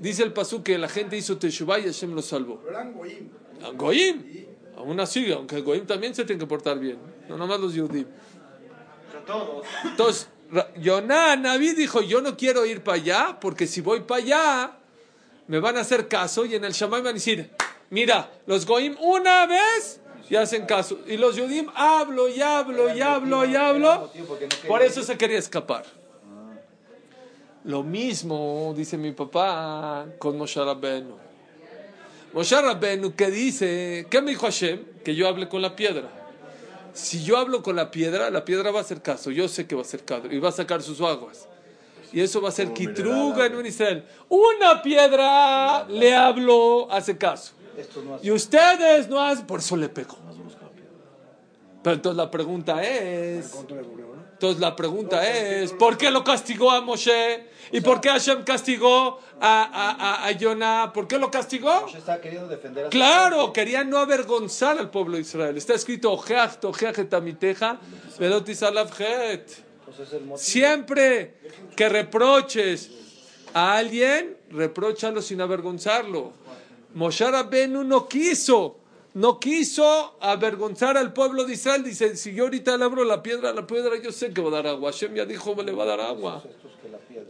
Dice 0.00 0.22
el 0.22 0.32
pasú 0.32 0.62
que 0.62 0.78
la 0.78 0.88
gente 0.88 1.16
hizo 1.16 1.38
Teshuvah 1.38 1.78
y 1.78 1.82
Hashem 1.84 2.14
los 2.14 2.24
salvó. 2.24 2.62
eran 2.68 2.92
Goim. 2.94 3.28
Goim. 3.76 4.46
Aún 4.76 4.98
así, 5.00 5.30
aunque 5.30 5.60
Goim 5.60 5.86
también 5.86 6.14
se 6.14 6.24
tiene 6.24 6.40
que 6.40 6.46
portar 6.46 6.78
bien. 6.78 6.98
No 7.28 7.36
nomás 7.36 7.60
los 7.60 7.74
Yudim. 7.74 8.06
Todos. 9.26 9.66
Entonces, 9.84 10.28
Yoná, 10.80 11.36
Naví 11.36 11.74
dijo, 11.74 12.00
yo 12.00 12.20
no 12.22 12.36
quiero 12.36 12.64
ir 12.64 12.82
para 12.82 12.96
allá 12.96 13.38
porque 13.40 13.66
si 13.66 13.82
voy 13.82 14.00
para 14.00 14.22
allá 14.22 14.78
me 15.48 15.60
van 15.60 15.76
a 15.76 15.80
hacer 15.80 16.08
caso 16.08 16.44
y 16.44 16.54
en 16.54 16.64
el 16.64 16.72
Shammai 16.72 17.00
van 17.00 17.10
a 17.10 17.14
decir, 17.14 17.50
mira, 17.90 18.30
los 18.46 18.66
Goim 18.66 18.96
una 19.00 19.46
vez 19.46 20.00
y 20.28 20.36
hacen 20.36 20.66
caso. 20.66 21.00
Y 21.06 21.16
los 21.16 21.36
Yudim 21.36 21.68
hablo 21.74 22.28
y 22.28 22.40
hablo 22.40 22.94
y 22.94 23.00
hablo 23.00 23.44
y 23.46 23.56
hablo. 23.56 24.12
Por 24.66 24.82
eso 24.82 25.02
se 25.02 25.16
quería 25.16 25.38
escapar. 25.38 25.84
Lo 27.64 27.82
mismo 27.82 28.72
dice 28.76 28.96
mi 28.96 29.12
papá 29.12 30.06
con 30.18 30.36
Moshe 30.36 30.62
Rabbeinu. 30.62 31.16
Moshe 32.32 32.60
Rabbeinu 32.60 33.14
que 33.14 33.30
dice, 33.30 34.06
¿qué 34.10 34.20
me 34.20 34.30
dijo 34.30 34.46
Hashem? 34.46 34.84
Que 35.02 35.14
yo 35.14 35.28
hable 35.28 35.48
con 35.48 35.62
la 35.62 35.74
piedra. 35.74 36.08
Si 36.92 37.22
yo 37.22 37.38
hablo 37.38 37.62
con 37.62 37.76
la 37.76 37.90
piedra, 37.90 38.30
la 38.30 38.44
piedra 38.44 38.70
va 38.70 38.80
a 38.80 38.82
hacer 38.82 39.00
caso. 39.00 39.30
Yo 39.30 39.48
sé 39.48 39.66
que 39.66 39.74
va 39.74 39.82
a 39.82 39.84
hacer 39.84 40.04
caso 40.04 40.26
y 40.30 40.38
va 40.38 40.50
a 40.50 40.52
sacar 40.52 40.82
sus 40.82 41.00
aguas. 41.00 41.48
Y 42.12 42.20
eso 42.20 42.40
va 42.40 42.48
a 42.48 42.52
ser 42.52 42.72
kitruga 42.72 43.46
en 43.46 43.56
un 43.56 43.66
Israel. 43.66 44.04
Una 44.28 44.82
piedra 44.82 45.84
le 45.88 46.14
hablo, 46.14 46.90
hace 46.90 47.16
caso. 47.18 47.52
Y 48.22 48.30
ustedes 48.30 49.08
no 49.08 49.20
hacen, 49.22 49.46
por 49.46 49.60
eso 49.60 49.76
le 49.76 49.88
pegó. 49.88 50.16
Pero 51.82 51.94
entonces 51.94 52.16
la 52.16 52.30
pregunta 52.30 52.82
es, 52.82 53.54
entonces 54.32 54.60
la 54.60 54.74
pregunta 54.74 55.26
es, 55.28 55.72
¿por 55.72 55.96
qué 55.96 56.10
lo 56.10 56.24
castigó 56.24 56.70
a 56.72 56.80
Moshe? 56.80 57.46
¿Y 57.70 57.80
por 57.80 58.00
qué 58.00 58.08
Hashem 58.08 58.42
castigó 58.44 59.20
a, 59.40 59.62
a, 59.62 59.90
a, 60.24 60.26
a 60.26 60.30
Yonah? 60.32 60.92
¿Por 60.92 61.06
qué 61.06 61.18
lo 61.18 61.30
castigó? 61.30 61.82
Moshe 61.82 61.98
estaba 61.98 62.20
queriendo 62.20 62.48
defender 62.48 62.86
a 62.86 62.88
Claro, 62.88 63.38
gente. 63.42 63.52
querían 63.60 63.90
no 63.90 63.98
avergonzar 63.98 64.76
al 64.78 64.90
pueblo 64.90 65.16
de 65.16 65.20
Israel. 65.22 65.56
Está 65.56 65.74
escrito, 65.74 66.10
"Ojeach 66.12 66.56
tojeach 66.58 66.98
et 66.98 67.14
amiteja, 67.14 67.78
velot 68.18 68.44
tisalav 69.98 70.06
chet". 70.06 70.12
Entonces 70.12 70.14
el 70.20 70.24
motivo. 70.26 70.38
Siempre 70.38 71.34
que 71.76 71.88
reproches 71.88 72.90
a 73.54 73.76
alguien, 73.76 74.36
repróchalo 74.50 75.22
sin 75.22 75.40
avergonzarlo. 75.40 76.32
Moshe 76.94 77.30
Rabbenu 77.30 77.84
no 77.84 78.08
quiso, 78.08 78.78
no 79.14 79.38
quiso 79.38 80.16
avergonzar 80.20 80.96
al 80.96 81.12
pueblo 81.12 81.44
de 81.44 81.54
Israel. 81.54 81.82
Dice, 81.84 82.16
si 82.16 82.32
yo 82.34 82.44
ahorita 82.44 82.76
le 82.76 82.84
abro 82.84 83.04
la 83.04 83.22
piedra, 83.22 83.52
la 83.52 83.66
piedra 83.66 83.96
yo 84.02 84.10
sé 84.12 84.32
que 84.32 84.40
va 84.40 84.48
a 84.48 84.52
dar 84.62 84.66
agua. 84.68 84.90
Hashem 84.90 85.14
ya 85.14 85.24
dijo, 85.24 85.54
le 85.62 85.72
va 85.72 85.84
a 85.84 85.86
dar 85.86 86.00
agua. 86.00 86.42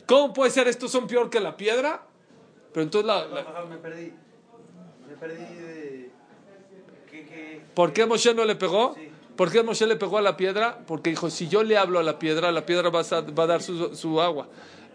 ¿Cómo 0.07 0.33
puede 0.33 0.51
ser? 0.51 0.69
¿Estos 0.69 0.91
son 0.91 1.07
peor 1.07 1.29
que 1.29 1.41
la 1.41 1.57
piedra? 1.57 2.03
Pero 2.73 2.85
entonces, 2.85 3.07
la- 3.07 3.65
me 3.69 3.77
perdí. 3.79 4.13
Me 5.09 5.15
perdí 5.17 5.55
de. 5.55 6.11
¿Qué, 7.11 7.27
qué? 7.27 7.61
¿por 7.75 7.93
qué 7.93 8.07
Moshe 8.07 8.33
no 8.35 8.45
le 8.45 8.55
pegó? 8.55 8.95
Sí. 8.95 9.09
¿Por 9.39 9.53
qué 9.53 9.63
Moshe 9.63 9.87
le 9.87 9.95
pegó 9.95 10.19
a 10.19 10.21
la 10.21 10.37
piedra? 10.37 10.81
Porque 10.85 11.11
dijo, 11.11 11.31
si 11.31 11.47
yo 11.47 11.63
le 11.63 11.79
hablo 11.79 12.01
a 12.01 12.03
la 12.03 12.19
piedra, 12.19 12.51
la 12.51 12.67
piedra 12.67 12.91
va 12.91 13.01
a, 13.01 13.05
sa- 13.05 13.21
va 13.21 13.45
a 13.45 13.47
dar 13.47 13.63
su, 13.63 13.95
su 13.95 14.21
agua. 14.21 14.49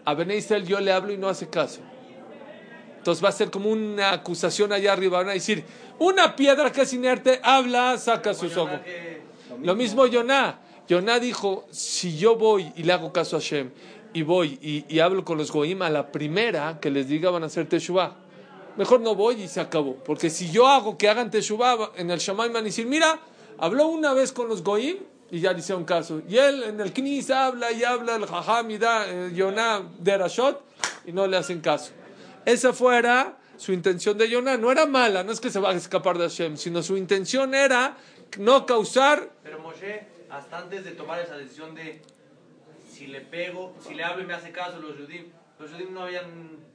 A 0.04 0.12
Bené 0.12 0.36
Israel 0.36 0.66
yo 0.66 0.78
le 0.80 0.92
hablo 0.92 1.14
y 1.14 1.16
no 1.16 1.30
hace 1.30 1.48
caso. 1.48 1.80
Entonces 2.98 3.24
va 3.24 3.30
a 3.30 3.32
ser 3.32 3.50
como 3.50 3.70
una 3.70 4.12
acusación 4.12 4.70
allá 4.70 4.92
arriba. 4.92 5.16
Van 5.20 5.30
a 5.30 5.32
decir, 5.32 5.64
una 5.98 6.36
piedra 6.36 6.70
que 6.70 6.82
es 6.82 6.92
inerte, 6.92 7.40
habla, 7.42 7.96
saca 7.96 8.34
sus 8.34 8.54
ojos. 8.58 8.80
Lo 9.62 9.74
mismo 9.74 10.06
Yoná. 10.06 10.58
Yoná 10.88 11.18
dijo, 11.18 11.66
si 11.70 12.18
yo 12.18 12.36
voy 12.36 12.70
y 12.76 12.82
le 12.82 12.92
hago 12.92 13.14
caso 13.14 13.36
a 13.36 13.40
Hashem, 13.40 13.70
y 14.12 14.20
voy 14.22 14.58
y, 14.60 14.84
y 14.94 15.00
hablo 15.00 15.24
con 15.24 15.38
los 15.38 15.50
Goim, 15.50 15.80
a 15.80 15.88
la 15.88 16.12
primera 16.12 16.78
que 16.82 16.90
les 16.90 17.08
diga 17.08 17.30
van 17.30 17.44
a 17.44 17.46
hacer 17.46 17.66
Teshuvah. 17.66 18.14
Mejor 18.76 19.00
no 19.00 19.14
voy 19.14 19.40
y 19.42 19.48
se 19.48 19.60
acabó. 19.60 19.94
Porque 20.04 20.28
si 20.28 20.50
yo 20.50 20.66
hago 20.68 20.98
que 20.98 21.08
hagan 21.08 21.30
Teshuvah, 21.30 21.92
en 21.96 22.10
el 22.10 22.18
Shammai 22.18 22.48
van 22.50 22.58
a 22.58 22.62
decir, 22.66 22.86
mira, 22.86 23.18
habló 23.58 23.88
una 23.88 24.12
vez 24.12 24.32
con 24.32 24.48
los 24.48 24.62
Goim 24.62 24.98
y 25.30 25.40
ya 25.40 25.52
le 25.52 25.60
hicieron 25.60 25.84
caso. 25.84 26.22
Y 26.28 26.36
él 26.36 26.62
en 26.64 26.80
el 26.80 26.92
Knis 26.92 27.30
habla 27.30 27.72
y 27.72 27.84
habla, 27.84 28.16
el 28.16 28.26
Jajam 28.26 28.70
y 28.70 28.78
da 28.78 29.06
eh, 29.08 29.32
Yoná 29.34 29.82
de 29.98 30.18
Rashot 30.18 30.62
y 31.06 31.12
no 31.12 31.26
le 31.26 31.36
hacen 31.36 31.60
caso. 31.60 31.92
Esa 32.44 32.72
fuera 32.72 33.38
su 33.56 33.72
intención 33.72 34.18
de 34.18 34.28
Yoná. 34.28 34.56
No 34.56 34.70
era 34.70 34.86
mala, 34.86 35.22
no 35.22 35.32
es 35.32 35.40
que 35.40 35.50
se 35.50 35.60
va 35.60 35.70
a 35.70 35.74
escapar 35.74 36.18
de 36.18 36.24
Hashem, 36.24 36.56
sino 36.56 36.82
su 36.82 36.96
intención 36.96 37.54
era 37.54 37.96
no 38.38 38.66
causar 38.66 39.30
Pero 39.42 39.60
Moshe, 39.60 40.06
hasta 40.30 40.58
antes 40.58 40.84
de 40.84 40.92
tomar 40.92 41.20
esa 41.20 41.36
decisión 41.36 41.74
de 41.74 42.02
si 42.90 43.06
le 43.06 43.20
pego, 43.20 43.74
si 43.86 43.94
le 43.94 44.04
hablo 44.04 44.22
y 44.22 44.26
me 44.26 44.34
hace 44.34 44.52
caso 44.52 44.78
los 44.78 44.98
Yudim, 44.98 45.26
los 45.58 45.70
Yudim 45.70 45.92
no 45.92 46.02
habían. 46.02 46.73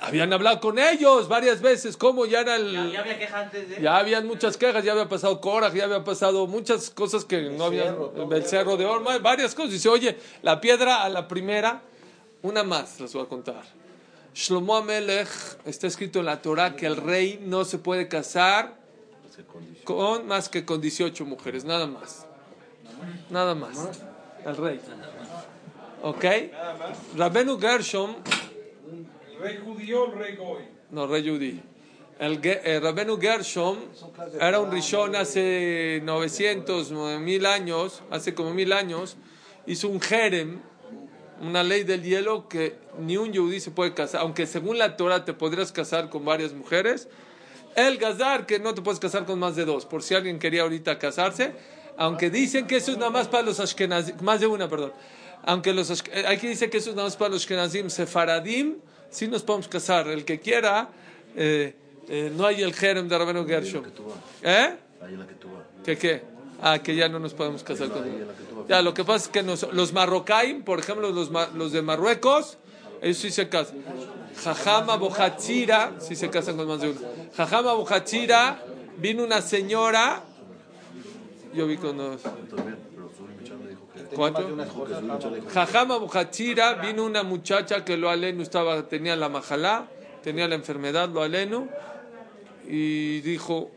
Habían 0.00 0.32
hablado 0.32 0.60
con 0.60 0.78
ellos 0.78 1.28
varias 1.28 1.60
veces, 1.60 1.96
como 1.96 2.24
ya 2.24 2.40
era 2.40 2.56
el... 2.56 2.90
ya 2.90 3.00
había 3.00 3.18
queja 3.18 3.40
antes 3.40 3.68
de. 3.68 3.82
Ya 3.82 3.98
habían 3.98 4.26
muchas 4.26 4.56
quejas, 4.56 4.82
ya 4.82 4.92
había 4.92 5.08
pasado 5.08 5.40
Korah, 5.42 5.72
ya 5.74 5.84
había 5.84 6.02
pasado 6.02 6.46
muchas 6.46 6.88
cosas 6.88 7.24
que 7.26 7.42
no 7.50 7.64
habían... 7.64 7.94
El 8.30 8.44
cerro 8.46 8.78
de 8.78 8.86
oro, 8.86 9.04
varias 9.20 9.54
cosas. 9.54 9.72
Dice, 9.72 9.90
oye, 9.90 10.16
la 10.42 10.60
piedra 10.60 11.02
a 11.02 11.08
la 11.10 11.28
primera, 11.28 11.82
una 12.42 12.62
más 12.62 12.98
les 12.98 13.12
voy 13.12 13.24
a 13.24 13.26
contar. 13.26 13.62
Shlomo 14.34 14.74
Amelech, 14.76 15.28
está 15.66 15.86
escrito 15.86 16.20
en 16.20 16.26
la 16.26 16.40
Torah 16.40 16.74
que 16.74 16.86
el 16.86 16.96
rey 16.96 17.38
no 17.42 17.64
se 17.64 17.78
puede 17.78 18.08
casar 18.08 18.74
con 19.84 20.26
más 20.26 20.48
que 20.48 20.64
con 20.64 20.80
18 20.80 21.24
mujeres, 21.26 21.64
nada 21.64 21.86
más. 21.86 22.26
Nada 23.28 23.54
más. 23.54 23.76
El 24.44 24.56
rey. 24.56 24.80
¿Ok? 26.02 26.24
Rabenu 27.16 27.58
Gershom 27.60 28.16
¿Rey 29.40 29.58
judío 29.64 30.04
o 30.04 30.10
rey 30.14 30.36
goy? 30.36 30.64
no, 30.90 31.06
rey 31.06 31.22
Yudí. 31.22 31.60
El, 32.18 32.40
Ge- 32.40 32.60
eh, 32.64 32.80
Rabenu 32.80 33.18
Gershom 33.20 33.76
era 34.40 34.60
un 34.60 34.70
rishon 34.70 35.16
hace 35.16 36.00
900, 36.04 36.92
1000 37.20 37.46
años, 37.46 38.02
hace 38.10 38.34
como 38.34 38.54
mil 38.54 38.72
años, 38.72 39.16
hizo 39.66 39.88
un 39.88 40.00
jerem, 40.00 40.60
una 41.40 41.64
ley 41.64 41.82
del 41.82 42.02
hielo 42.04 42.48
que 42.48 42.76
ni 43.00 43.16
un 43.16 43.32
yudí 43.32 43.58
se 43.58 43.72
puede 43.72 43.92
casar, 43.94 44.20
aunque 44.20 44.46
según 44.46 44.78
la 44.78 44.96
Torah 44.96 45.24
te 45.24 45.32
podrías 45.34 45.72
casar 45.72 46.08
con 46.08 46.24
varias 46.24 46.52
mujeres, 46.52 47.08
el 47.74 47.98
gazar 47.98 48.46
que 48.46 48.60
no 48.60 48.72
te 48.74 48.82
puedes 48.82 49.00
casar 49.00 49.24
con 49.26 49.40
más 49.40 49.56
de 49.56 49.64
dos, 49.64 49.84
por 49.84 50.04
si 50.04 50.14
alguien 50.14 50.38
quería 50.38 50.62
ahorita 50.62 50.96
casarse, 51.00 51.52
aunque 51.96 52.30
dicen 52.30 52.68
que 52.68 52.76
eso 52.76 52.92
es 52.92 52.98
nada 52.98 53.10
más 53.10 53.26
para 53.26 53.42
los 53.42 53.58
ashkenazim, 53.58 54.14
más 54.20 54.38
de 54.38 54.46
una, 54.46 54.68
perdón, 54.68 54.92
aunque 55.44 55.72
los 55.74 55.90
ashk- 55.90 56.10
eh, 56.12 56.24
aquí 56.28 56.46
dice 56.46 56.70
que 56.70 56.78
eso 56.78 56.90
es 56.90 56.96
nada 56.96 57.08
más 57.08 57.16
para 57.16 57.30
los 57.30 57.42
ashkenazim, 57.42 57.90
sefaradim, 57.90 58.76
sí 59.14 59.28
nos 59.28 59.42
podemos 59.42 59.68
casar, 59.68 60.08
el 60.08 60.24
que 60.24 60.40
quiera, 60.40 60.88
eh, 61.36 61.74
eh, 62.08 62.32
no 62.36 62.46
hay 62.46 62.62
el 62.62 62.74
jerem 62.74 63.08
de 63.08 63.16
Rabenu 63.16 63.46
Gershom. 63.46 63.84
¿Eh? 64.42 64.76
¿Qué 65.84 65.96
qué? 65.98 66.22
Ah, 66.60 66.78
que 66.78 66.94
ya 66.96 67.08
no 67.08 67.18
nos 67.18 67.34
podemos 67.34 67.62
casar 67.62 67.88
con 67.90 68.04
Ya, 68.68 68.80
lo 68.82 68.94
que 68.94 69.04
pasa 69.04 69.26
es 69.26 69.28
que 69.30 69.42
nos- 69.42 69.72
los 69.72 69.92
marrocaim, 69.92 70.62
por 70.64 70.78
ejemplo, 70.78 71.10
los, 71.10 71.72
de 71.72 71.82
Marruecos, 71.82 72.56
ellos 73.02 73.18
sí 73.18 73.30
se 73.30 73.48
casan. 73.48 73.78
Jajama 74.42 74.96
Bohatzira, 74.96 75.92
sí 76.00 76.16
se 76.16 76.28
casan 76.30 76.56
con 76.56 76.66
más 76.66 76.80
de 76.80 76.90
uno. 76.90 77.00
Jajama 77.36 77.72
Bohatzira, 77.74 78.62
vino 78.96 79.22
una 79.24 79.40
señora, 79.42 80.22
yo 81.54 81.66
vi 81.66 81.76
con 81.76 81.96
dos. 81.98 82.20
¿Cuatro? 84.14 84.56
Jajama 85.52 85.98
Bujachira, 85.98 86.74
vino 86.74 87.04
una 87.04 87.22
muchacha 87.22 87.84
que 87.84 87.96
lo 87.96 88.10
alenu 88.10 88.42
estaba, 88.42 88.88
tenía 88.88 89.16
la 89.16 89.28
majalá, 89.28 89.88
tenía 90.22 90.48
la 90.48 90.54
enfermedad, 90.54 91.08
lo 91.08 91.22
alenu, 91.22 91.68
y 92.66 93.20
dijo, 93.20 93.70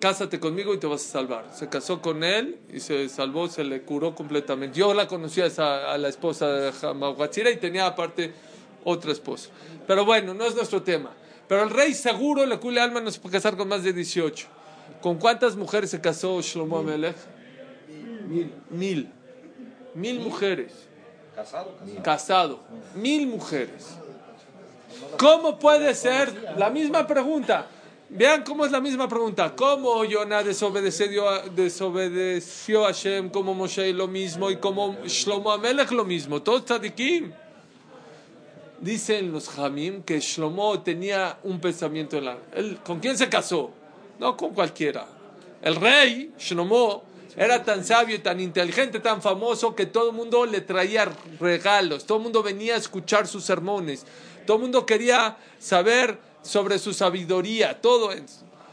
cásate 0.00 0.38
conmigo 0.38 0.74
y 0.74 0.78
te 0.78 0.86
vas 0.86 1.04
a 1.06 1.12
salvar. 1.12 1.50
Se 1.52 1.68
casó 1.68 2.00
con 2.00 2.22
él 2.22 2.58
y 2.72 2.80
se 2.80 3.08
salvó, 3.08 3.48
se 3.48 3.64
le 3.64 3.82
curó 3.82 4.14
completamente. 4.14 4.78
Yo 4.78 4.94
la 4.94 5.06
conocía 5.08 5.46
a, 5.58 5.98
la 5.98 6.08
esposa 6.08 6.48
de 6.48 6.70
Bujachira 6.92 7.50
y 7.50 7.56
tenía 7.56 7.86
aparte 7.86 8.32
otra 8.84 9.12
esposa. 9.12 9.50
Pero 9.86 10.04
bueno, 10.04 10.34
no 10.34 10.44
es 10.44 10.54
nuestro 10.54 10.82
tema. 10.82 11.10
Pero 11.48 11.64
el 11.64 11.70
rey 11.70 11.94
seguro, 11.94 12.46
le 12.46 12.58
cule 12.58 12.80
alma, 12.80 13.00
no 13.00 13.10
se 13.10 13.18
puede 13.18 13.32
casar 13.32 13.56
con 13.56 13.68
más 13.68 13.82
de 13.82 13.92
18. 13.92 14.46
¿Con 15.00 15.18
cuántas 15.18 15.56
mujeres 15.56 15.90
se 15.90 16.00
casó 16.00 16.40
Shlomo 16.40 16.78
Amelech? 16.78 17.16
Mil. 18.28 18.52
Mil 18.70 19.10
mujeres. 20.20 20.72
Casado, 21.34 21.72
casado. 21.78 22.02
Casado. 22.02 22.60
Mil 22.94 23.26
mujeres. 23.26 23.96
¿Cómo 25.18 25.58
puede 25.58 25.94
ser? 25.94 26.54
La 26.58 26.70
misma 26.70 27.06
pregunta. 27.06 27.66
Vean 28.08 28.42
cómo 28.42 28.66
es 28.66 28.72
la 28.72 28.80
misma 28.80 29.08
pregunta. 29.08 29.54
¿Cómo 29.54 30.04
Yonah 30.04 30.42
desobedeció 30.42 31.42
desobedeció 31.54 32.84
a 32.84 32.88
Hashem? 32.88 33.30
¿Cómo 33.30 33.54
Moshe 33.54 33.92
lo 33.92 34.08
mismo? 34.08 34.50
¿Y 34.50 34.56
cómo 34.56 34.96
Shlomo 35.04 35.52
Amelech 35.52 35.92
lo 35.92 36.04
mismo? 36.04 36.42
Todos 36.42 36.64
tzadikim. 36.64 37.32
Dicen 38.80 39.30
los 39.30 39.56
Hamim 39.58 40.02
que 40.02 40.18
Shlomo 40.20 40.80
tenía 40.80 41.38
un 41.44 41.60
pensamiento 41.60 42.16
en 42.18 42.24
la... 42.24 42.38
él- 42.54 42.78
¿Con 42.84 42.98
quién 42.98 43.16
se 43.16 43.28
casó? 43.28 43.70
No 44.18 44.36
con 44.36 44.54
cualquiera. 44.54 45.06
El 45.62 45.76
rey, 45.76 46.32
Shlomo, 46.38 47.04
era 47.40 47.64
tan 47.64 47.82
sabio 47.82 48.16
y 48.16 48.18
tan 48.18 48.38
inteligente, 48.38 49.00
tan 49.00 49.22
famoso, 49.22 49.74
que 49.74 49.86
todo 49.86 50.10
el 50.10 50.14
mundo 50.14 50.44
le 50.44 50.60
traía 50.60 51.10
regalos, 51.40 52.04
todo 52.04 52.18
el 52.18 52.24
mundo 52.24 52.42
venía 52.42 52.74
a 52.74 52.76
escuchar 52.76 53.26
sus 53.26 53.44
sermones, 53.44 54.04
todo 54.46 54.58
el 54.58 54.62
mundo 54.64 54.84
quería 54.84 55.38
saber 55.58 56.18
sobre 56.42 56.78
su 56.78 56.92
sabiduría, 56.92 57.80
todo. 57.80 58.10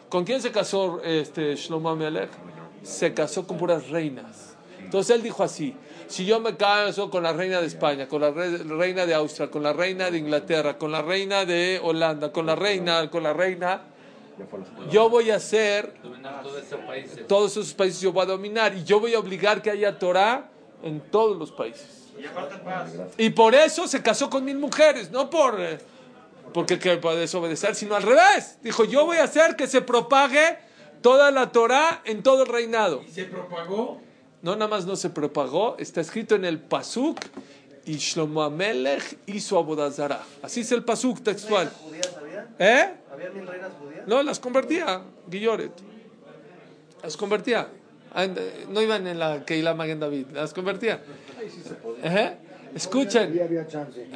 ¿Con 0.09 0.25
quién 0.25 0.41
se 0.41 0.51
casó 0.51 1.01
este 1.01 1.55
Shlomo 1.55 1.91
Amelech? 1.91 2.29
Se 2.83 3.13
casó 3.13 3.47
con 3.47 3.57
puras 3.57 3.87
reinas. 3.89 4.55
Entonces 4.79 5.15
él 5.15 5.23
dijo 5.23 5.43
así, 5.43 5.73
si 6.07 6.25
yo 6.25 6.41
me 6.41 6.57
caso 6.57 7.09
con 7.09 7.23
la 7.23 7.31
reina 7.31 7.61
de 7.61 7.67
España, 7.67 8.09
con 8.09 8.19
la 8.19 8.31
re- 8.31 8.57
reina 8.57 9.05
de 9.05 9.13
Austria, 9.13 9.49
con 9.49 9.63
la 9.63 9.71
reina 9.71 10.11
de 10.11 10.17
Inglaterra, 10.17 10.77
con 10.77 10.91
la 10.91 11.01
reina 11.01 11.45
de 11.45 11.79
Holanda, 11.81 12.33
con 12.33 12.45
la 12.45 12.55
reina, 12.55 13.09
con 13.09 13.23
la 13.23 13.31
reina, 13.31 13.81
yo 14.91 15.09
voy 15.09 15.31
a 15.31 15.35
hacer 15.35 15.93
todos 17.27 17.51
esos 17.51 17.73
países 17.73 18.01
yo 18.01 18.11
voy 18.11 18.23
a 18.23 18.25
dominar 18.25 18.75
y 18.75 18.83
yo 18.83 18.99
voy 18.99 19.13
a 19.13 19.19
obligar 19.19 19.61
que 19.61 19.69
haya 19.69 19.97
Torah 19.97 20.49
en 20.83 20.99
todos 20.99 21.37
los 21.37 21.51
países. 21.51 22.07
Y 23.17 23.29
por 23.29 23.53
eso 23.53 23.87
se 23.87 24.01
casó 24.01 24.29
con 24.29 24.43
mil 24.43 24.57
mujeres, 24.57 25.11
no 25.11 25.29
por 25.29 25.61
eh, 25.61 25.77
porque 26.53 26.79
que 26.79 26.97
puede 26.97 27.19
desobedecer, 27.19 27.75
sino 27.75 27.95
al 27.95 28.03
revés. 28.03 28.57
Dijo, 28.63 28.85
yo 28.85 29.05
voy 29.05 29.17
a 29.17 29.23
hacer 29.23 29.55
que 29.55 29.67
se 29.67 29.81
propague 29.81 30.57
toda 31.01 31.31
la 31.31 31.51
Torah 31.51 32.01
en 32.05 32.23
todo 32.23 32.43
el 32.43 32.49
reinado. 32.49 33.03
Y 33.07 33.11
se 33.11 33.25
propagó. 33.25 34.01
No 34.41 34.55
nada 34.55 34.67
más 34.67 34.85
no 34.85 34.95
se 34.95 35.09
propagó, 35.09 35.75
está 35.79 35.99
escrito 35.99 36.35
en 36.35 36.45
el 36.45 36.59
Pasuk, 36.59 37.19
y 37.87 37.95
Shlomo 37.97 38.43
Amelech 38.43 39.17
hizo 39.27 39.57
Abodazara. 39.57 40.21
Así 40.41 40.59
es 40.59 40.71
el 40.73 40.83
Pasuk 40.83 41.23
textual. 41.23 41.71
¿Reinas 41.71 42.09
judías 42.09 42.17
había? 42.17 42.47
¿Eh? 42.59 42.93
¿Había 43.11 43.29
mil 43.29 43.47
reinas 43.47 43.71
judías? 43.81 44.05
No, 44.05 44.21
las 44.23 44.39
convertía, 44.39 45.01
Guilloret. 45.27 45.71
Las 47.01 47.15
convertía. 47.15 47.69
Ah, 48.13 48.27
No 48.69 48.81
iban 48.81 49.07
en 49.07 49.17
la 49.17 49.45
Keilah 49.45 49.73
Magen 49.73 50.01
David, 50.01 50.27
las 50.33 50.53
convertía. 50.53 51.01
Ajá. 52.03 52.35
Escuchen. 52.75 53.39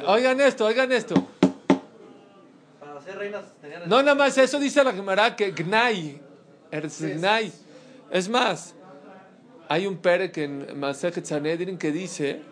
Oigan 0.06 0.40
esto, 0.42 0.66
oigan 0.66 0.92
esto. 0.92 1.14
Para 2.78 3.00
ser 3.00 3.16
reinas 3.16 3.44
tenían... 3.60 3.88
No 3.88 4.02
nada 4.02 4.14
más 4.14 4.36
eso 4.36 4.60
dice 4.60 4.84
la 4.84 4.92
Gemara 4.92 5.34
que 5.34 5.50
Gnai, 5.52 6.20
es 6.70 7.00
Gnai. 7.00 7.50
Es 8.10 8.28
más, 8.28 8.74
hay 9.66 9.86
un 9.86 9.96
perek 9.96 10.36
en 10.36 10.78
Masejet 10.78 11.24
Sanedrin 11.24 11.78
que 11.78 11.90
dice 11.90 12.42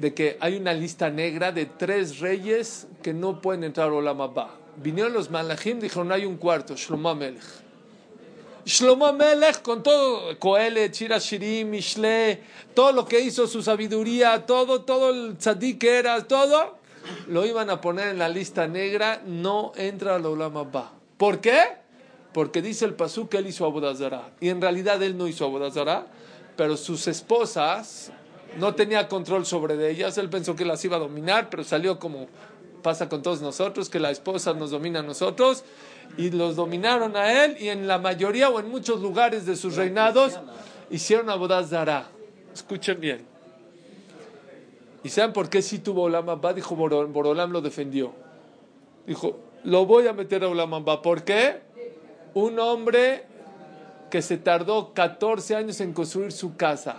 de 0.00 0.14
que 0.14 0.38
hay 0.40 0.56
una 0.56 0.72
lista 0.72 1.10
negra 1.10 1.52
de 1.52 1.66
tres 1.66 2.20
reyes 2.20 2.86
que 3.02 3.12
no 3.12 3.40
pueden 3.40 3.64
entrar 3.64 3.90
a 3.90 3.92
Olam 3.92 4.20
Abba. 4.22 4.50
Vinieron 4.76 5.12
los 5.12 5.30
Malachim, 5.30 5.78
dijeron 5.78 6.10
hay 6.10 6.24
un 6.24 6.38
cuarto, 6.38 6.74
Shlomo 6.74 7.14
Melech. 7.14 7.42
Shlomo 8.64 9.12
Melech 9.12 9.60
con 9.60 9.82
todo, 9.82 10.38
Coele, 10.38 10.90
Chira 10.90 11.18
Shirim, 11.18 11.68
Mishle, 11.68 12.40
todo 12.72 12.92
lo 12.92 13.04
que 13.04 13.20
hizo, 13.20 13.46
su 13.46 13.62
sabiduría, 13.62 14.46
todo, 14.46 14.82
todo 14.82 15.10
el 15.10 15.36
tzadik 15.36 15.78
que 15.78 15.98
era, 15.98 16.26
todo, 16.26 16.78
lo 17.28 17.44
iban 17.44 17.68
a 17.68 17.80
poner 17.82 18.08
en 18.08 18.18
la 18.18 18.28
lista 18.30 18.66
negra, 18.66 19.20
no 19.26 19.72
entra 19.76 20.14
al 20.14 20.24
Olam 20.24 20.56
Abba. 20.56 20.92
¿Por 21.18 21.40
qué? 21.40 21.60
Porque 22.32 22.62
dice 22.62 22.86
el 22.86 22.94
Pasú 22.94 23.28
que 23.28 23.36
él 23.36 23.48
hizo 23.48 23.66
Abodazara. 23.66 24.30
Y 24.40 24.48
en 24.48 24.62
realidad 24.62 25.02
él 25.02 25.18
no 25.18 25.28
hizo 25.28 25.44
Abodazara, 25.44 26.06
pero 26.56 26.78
sus 26.78 27.06
esposas 27.06 28.12
no 28.58 28.74
tenía 28.74 29.08
control 29.08 29.46
sobre 29.46 29.90
ellas. 29.90 30.18
Él 30.18 30.28
pensó 30.28 30.56
que 30.56 30.64
las 30.64 30.84
iba 30.84 30.96
a 30.96 31.00
dominar, 31.00 31.48
pero 31.50 31.64
salió 31.64 31.98
como 31.98 32.26
pasa 32.82 33.08
con 33.08 33.22
todos 33.22 33.42
nosotros, 33.42 33.90
que 33.90 34.00
la 34.00 34.10
esposa 34.10 34.54
nos 34.54 34.70
domina 34.70 35.00
a 35.00 35.02
nosotros. 35.02 35.64
Y 36.16 36.30
los 36.30 36.56
dominaron 36.56 37.16
a 37.16 37.44
él, 37.44 37.56
y 37.60 37.68
en 37.68 37.86
la 37.86 37.98
mayoría 37.98 38.48
o 38.50 38.58
en 38.58 38.68
muchos 38.68 39.00
lugares 39.00 39.46
de 39.46 39.54
sus 39.54 39.76
reinados 39.76 40.40
hicieron 40.90 41.30
Abodazara. 41.30 42.08
Escuchen 42.52 42.98
bien. 43.00 43.24
¿Y 45.04 45.08
saben 45.08 45.32
por 45.32 45.48
qué 45.48 45.62
sí 45.62 45.78
tuvo 45.78 46.02
Olam 46.02 46.28
Abba? 46.28 46.52
Dijo 46.52 46.74
Boro- 46.76 47.06
Borolam 47.08 47.52
lo 47.52 47.60
defendió. 47.60 48.12
Dijo, 49.06 49.38
lo 49.64 49.86
voy 49.86 50.06
a 50.08 50.12
meter 50.12 50.42
a 50.44 50.48
Olam 50.48 50.74
Abba. 50.74 51.00
¿Por 51.00 51.22
qué? 51.22 51.60
Un 52.34 52.58
hombre 52.58 53.24
que 54.10 54.20
se 54.20 54.36
tardó 54.36 54.92
14 54.92 55.54
años 55.56 55.80
en 55.80 55.92
construir 55.92 56.32
su 56.32 56.56
casa 56.56 56.96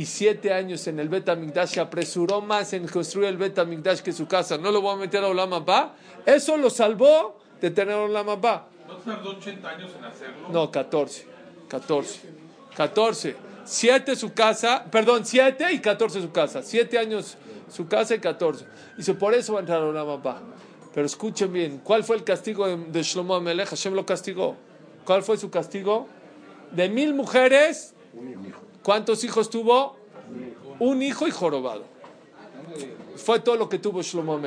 y 0.00 0.06
7 0.06 0.54
años 0.54 0.86
en 0.86 0.98
el 0.98 1.10
Bet 1.10 1.28
HaMikdash, 1.28 1.74
se 1.74 1.80
apresuró 1.80 2.40
más 2.40 2.72
en 2.72 2.88
construir 2.88 3.28
el 3.28 3.36
Bet 3.36 3.58
HaMikdash 3.58 4.00
que 4.00 4.14
su 4.14 4.26
casa. 4.26 4.56
¿No 4.56 4.72
lo 4.72 4.80
voy 4.80 4.94
a 4.94 4.96
meter 4.96 5.22
a 5.22 5.26
Olam 5.26 5.52
Abba? 5.52 5.94
Eso 6.24 6.56
lo 6.56 6.70
salvó 6.70 7.38
de 7.60 7.70
tener 7.70 7.96
Olam 7.96 8.30
Abba. 8.30 8.66
¿No 8.88 8.96
tardó 8.96 9.32
80 9.32 9.68
años 9.68 9.90
en 9.98 10.04
hacerlo? 10.06 10.48
No, 10.48 10.70
14. 10.70 11.26
14. 11.68 12.20
14. 12.74 13.36
7 13.62 14.16
su 14.16 14.32
casa, 14.32 14.86
perdón, 14.90 15.26
7 15.26 15.70
y 15.70 15.80
14 15.80 16.22
su 16.22 16.32
casa. 16.32 16.62
7 16.62 16.96
años 16.96 17.36
su 17.68 17.86
casa 17.86 18.14
y 18.14 18.20
14. 18.20 18.64
Dice, 18.96 19.12
por 19.12 19.34
eso 19.34 19.52
va 19.52 19.58
a 19.58 19.60
entrar 19.60 19.82
a 19.82 19.84
Olam 19.84 20.08
Abba. 20.08 20.40
Pero 20.94 21.04
escuchen 21.04 21.52
bien, 21.52 21.82
¿cuál 21.84 22.04
fue 22.04 22.16
el 22.16 22.24
castigo 22.24 22.66
de, 22.66 22.78
de 22.78 23.02
Shlomo 23.02 23.34
Amelech? 23.34 23.68
Hashem 23.68 23.92
lo 23.92 24.06
castigó. 24.06 24.56
¿Cuál 25.04 25.22
fue 25.22 25.36
su 25.36 25.50
castigo? 25.50 26.08
De 26.72 26.88
mil 26.88 27.12
mujeres, 27.12 27.92
¿cuántos 28.82 29.24
hijos 29.24 29.50
tuvo? 29.50 29.99
Un 30.80 31.02
hijo 31.02 31.28
y 31.28 31.30
jorobado. 31.30 31.84
Fue 33.16 33.38
todo 33.40 33.56
lo 33.56 33.68
que 33.68 33.78
tuvo 33.78 34.02
Shlomo. 34.02 34.40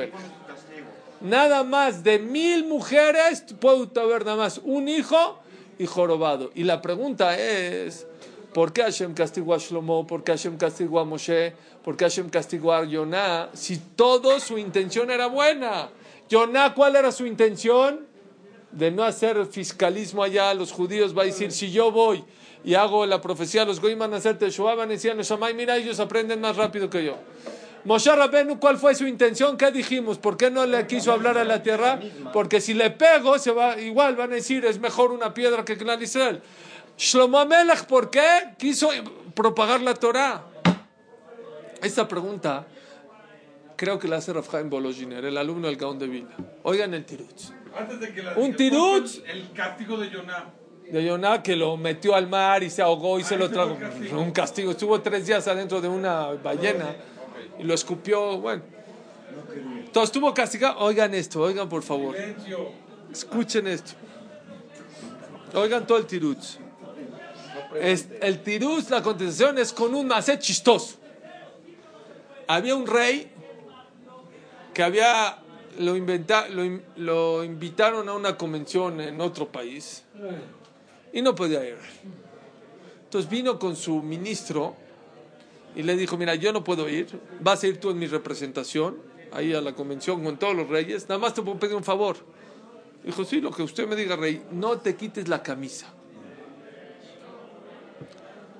Nada 1.20 1.64
más 1.64 2.02
de 2.02 2.18
mil 2.18 2.66
mujeres 2.66 3.44
puede 3.60 3.88
haber 4.00 4.24
nada 4.24 4.36
más 4.36 4.60
un 4.62 4.88
hijo 4.88 5.38
y 5.78 5.86
jorobado. 5.86 6.50
Y 6.54 6.64
la 6.64 6.82
pregunta 6.82 7.38
es, 7.38 8.06
¿por 8.52 8.72
qué 8.72 8.82
Hashem 8.82 9.14
castigó 9.14 9.54
a 9.54 9.58
Shlomo? 9.58 10.06
¿Por 10.06 10.24
qué 10.24 10.32
Hashem 10.32 10.58
castigó 10.58 11.00
a 11.00 11.04
Moshe? 11.04 11.54
¿Por 11.84 11.96
qué 11.96 12.04
Hashem 12.04 12.28
castigó 12.28 12.72
a 12.72 12.84
Yoná? 12.84 13.50
Si 13.52 13.78
todo 13.78 14.40
su 14.40 14.58
intención 14.58 15.10
era 15.10 15.28
buena. 15.28 15.88
Yoná, 16.28 16.74
¿cuál 16.74 16.96
era 16.96 17.12
su 17.12 17.26
intención? 17.26 18.06
De 18.72 18.90
no 18.90 19.04
hacer 19.04 19.46
fiscalismo 19.46 20.22
allá. 20.22 20.52
Los 20.52 20.72
judíos 20.72 21.16
va 21.16 21.22
a 21.22 21.26
decir, 21.26 21.52
si 21.52 21.70
yo 21.70 21.92
voy 21.92 22.24
y 22.64 22.74
hago 22.74 23.04
la 23.04 23.20
profecía, 23.20 23.64
los 23.64 23.80
goyim 23.80 23.98
van 23.98 24.14
a 24.14 24.16
hacer 24.16 24.38
Teshuvah, 24.38 24.74
van 24.74 24.88
a 24.88 24.92
decir, 24.92 25.14
Neshamay, 25.14 25.52
mira, 25.54 25.76
ellos 25.76 26.00
aprenden 26.00 26.40
más 26.40 26.56
rápido 26.56 26.88
que 26.88 27.04
yo. 27.04 27.16
Moshe 27.84 28.14
Rabenu, 28.16 28.58
¿cuál 28.58 28.78
fue 28.78 28.94
su 28.94 29.06
intención? 29.06 29.58
¿Qué 29.58 29.70
dijimos? 29.70 30.16
¿Por 30.16 30.38
qué 30.38 30.50
no 30.50 30.64
le 30.64 30.86
quiso 30.86 31.12
hablar 31.12 31.36
a 31.36 31.44
la 31.44 31.62
tierra? 31.62 32.00
Porque 32.32 32.62
si 32.62 32.72
le 32.72 32.90
pego, 32.90 33.38
se 33.38 33.50
va, 33.50 33.78
igual 33.78 34.16
van 34.16 34.32
a 34.32 34.36
decir, 34.36 34.64
es 34.64 34.78
mejor 34.80 35.12
una 35.12 35.34
piedra 35.34 35.64
que 35.64 35.76
Clan 35.76 36.02
Israel. 36.02 36.40
Shlomo 36.96 37.38
Amelech, 37.38 37.84
¿por 37.84 38.08
qué? 38.08 38.54
Quiso 38.56 38.88
propagar 39.34 39.82
la 39.82 39.92
Torah. 39.94 40.44
Esta 41.82 42.08
pregunta 42.08 42.66
creo 43.76 43.98
que 43.98 44.08
la 44.08 44.16
hace 44.16 44.32
Rafhaim 44.32 44.70
Bolojiner, 44.70 45.22
el 45.26 45.36
alumno 45.36 45.66
del 45.66 45.76
Gaón 45.76 45.98
de 45.98 46.06
Vilna. 46.06 46.36
Oigan 46.62 46.94
el 46.94 47.04
tirutz. 47.04 47.52
Antes 47.76 48.00
de 48.00 48.14
que 48.14 48.22
la 48.22 48.34
Un 48.36 48.56
tirutz. 48.56 49.18
¿cuál 49.18 49.26
fue 49.26 49.32
El 49.32 49.52
castigo 49.52 49.98
de 49.98 50.08
Yoná. 50.08 50.63
De 50.90 51.04
Yoná 51.04 51.42
que 51.42 51.56
lo 51.56 51.76
metió 51.76 52.14
al 52.14 52.28
mar 52.28 52.62
y 52.62 52.70
se 52.70 52.82
ahogó 52.82 53.18
y 53.18 53.24
se 53.24 53.34
Ah, 53.34 53.38
lo 53.38 53.44
ese 53.46 53.54
trajo. 53.54 53.76
castigo. 53.78 54.20
Un 54.20 54.30
castigo. 54.30 54.70
Estuvo 54.70 55.00
tres 55.00 55.26
días 55.26 55.46
adentro 55.48 55.80
de 55.80 55.88
una 55.88 56.26
ballena 56.42 56.94
y 57.58 57.62
lo 57.64 57.74
escupió. 57.74 58.38
Bueno. 58.38 58.62
Entonces 59.78 60.08
estuvo 60.10 60.32
castigado. 60.34 60.78
Oigan 60.80 61.14
esto, 61.14 61.40
oigan 61.40 61.68
por 61.68 61.82
favor. 61.82 62.14
Silencio. 62.16 62.70
Escuchen 63.10 63.66
esto. 63.66 63.92
Oigan 65.54 65.86
todo 65.86 65.98
el 65.98 66.06
tirutz. 66.06 66.58
Es- 67.80 68.08
el 68.20 68.40
tirutz, 68.42 68.90
la 68.90 69.02
contestación 69.02 69.58
es 69.58 69.72
con 69.72 69.94
un 69.94 70.06
macet 70.06 70.40
chistoso. 70.40 70.96
Había 72.46 72.74
un 72.76 72.86
rey 72.86 73.30
que 74.72 74.82
había 74.82 75.38
lo, 75.78 75.96
inventa- 75.96 76.48
lo, 76.48 76.64
in- 76.64 76.82
lo 76.96 77.42
invitaron 77.42 78.08
a 78.08 78.12
una 78.14 78.36
convención 78.36 79.00
en 79.00 79.20
otro 79.20 79.48
país 79.48 80.04
y 81.14 81.22
no 81.22 81.34
podía 81.34 81.64
ir. 81.64 81.78
Entonces 83.04 83.30
vino 83.30 83.58
con 83.58 83.76
su 83.76 84.02
ministro 84.02 84.74
y 85.76 85.82
le 85.82 85.96
dijo, 85.96 86.18
mira, 86.18 86.34
yo 86.34 86.52
no 86.52 86.62
puedo 86.62 86.88
ir, 86.88 87.08
vas 87.40 87.62
a 87.62 87.68
ir 87.68 87.80
tú 87.80 87.90
en 87.90 87.98
mi 87.98 88.06
representación, 88.06 88.98
ahí 89.32 89.54
a 89.54 89.60
la 89.60 89.72
convención 89.74 90.22
con 90.22 90.36
todos 90.36 90.54
los 90.54 90.68
reyes, 90.68 91.08
nada 91.08 91.20
más 91.20 91.32
te 91.32 91.40
puedo 91.40 91.58
pedir 91.58 91.76
un 91.76 91.84
favor. 91.84 92.16
Dijo, 93.04 93.24
sí, 93.24 93.40
lo 93.40 93.52
que 93.52 93.62
usted 93.62 93.86
me 93.86 93.96
diga, 93.96 94.16
rey, 94.16 94.44
no 94.50 94.78
te 94.78 94.96
quites 94.96 95.28
la 95.28 95.42
camisa. 95.42 95.86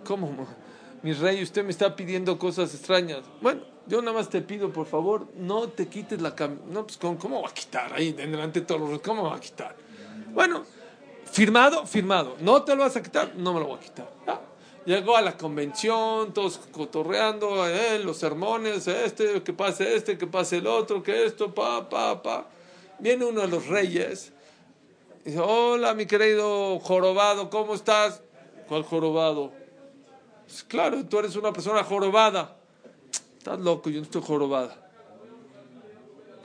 ¿Cómo? 0.05 0.47
Mi 1.03 1.12
rey, 1.12 1.43
usted 1.43 1.64
me 1.64 1.71
está 1.71 1.97
pidiendo 1.97 2.38
cosas 2.38 2.73
extrañas. 2.75 3.23
Bueno, 3.40 3.62
yo 3.87 4.01
nada 4.01 4.17
más 4.17 4.29
te 4.29 4.43
pido, 4.43 4.73
por 4.73 4.87
favor, 4.87 5.27
no 5.37 5.69
te 5.69 5.88
quites 5.88 6.21
la 6.21 6.35
camisa. 6.35 6.62
No, 6.69 6.87
pues, 6.87 6.99
¿cómo, 6.99 7.43
va 7.43 7.49
a 7.49 7.55
quitar 7.55 7.93
ahí 7.93 8.12
delante 8.12 8.61
de 8.61 8.67
todos 8.67 8.81
los 8.81 8.90
reyes? 8.90 9.03
¿Cómo 9.05 9.25
va 9.25 9.37
a 9.37 9.40
quitar? 9.40 9.75
Bueno, 10.33 10.64
firmado, 11.35 11.85
firmado. 11.85 12.37
No 12.40 12.62
te 12.62 12.77
lo 12.77 12.85
vas 12.85 12.97
a 12.97 13.03
quitar, 13.03 13.35
no 13.35 13.53
me 13.53 13.59
lo 13.59 13.66
voy 13.66 13.79
a 13.79 13.81
quitar. 13.81 14.09
Ya. 14.25 14.40
Llegó 14.87 15.16
a 15.16 15.23
la 15.23 15.37
convención, 15.37 16.33
todos 16.33 16.61
cotorreando, 16.70 17.66
eh, 17.66 17.99
los 17.99 18.18
sermones, 18.18 18.87
este, 18.87 19.42
que 19.42 19.53
pase 19.53 19.97
este, 19.97 20.16
que 20.16 20.29
pase 20.29 20.59
el 20.59 20.68
otro, 20.68 21.03
que 21.03 21.25
esto, 21.27 21.53
pa, 21.53 21.88
pa, 21.88 22.23
pa. 22.23 22.47
Viene 23.01 23.25
uno 23.25 23.40
de 23.40 23.49
los 23.49 23.66
reyes, 23.66 24.33
dice, 25.25 25.40
hola 25.40 25.92
mi 25.94 26.07
querido 26.07 26.79
jorobado, 26.79 27.51
¿cómo 27.51 27.75
estás? 27.75 28.23
¿Cuál 28.68 28.85
jorobado? 28.85 29.53
Pues, 30.44 30.62
claro, 30.62 31.05
tú 31.05 31.18
eres 31.18 31.35
una 31.35 31.53
persona 31.53 31.83
jorobada. 31.83 32.57
Estás 33.38 33.59
loco, 33.59 33.90
yo 33.90 33.99
no 33.99 34.05
estoy 34.05 34.23
jorobada. 34.23 34.88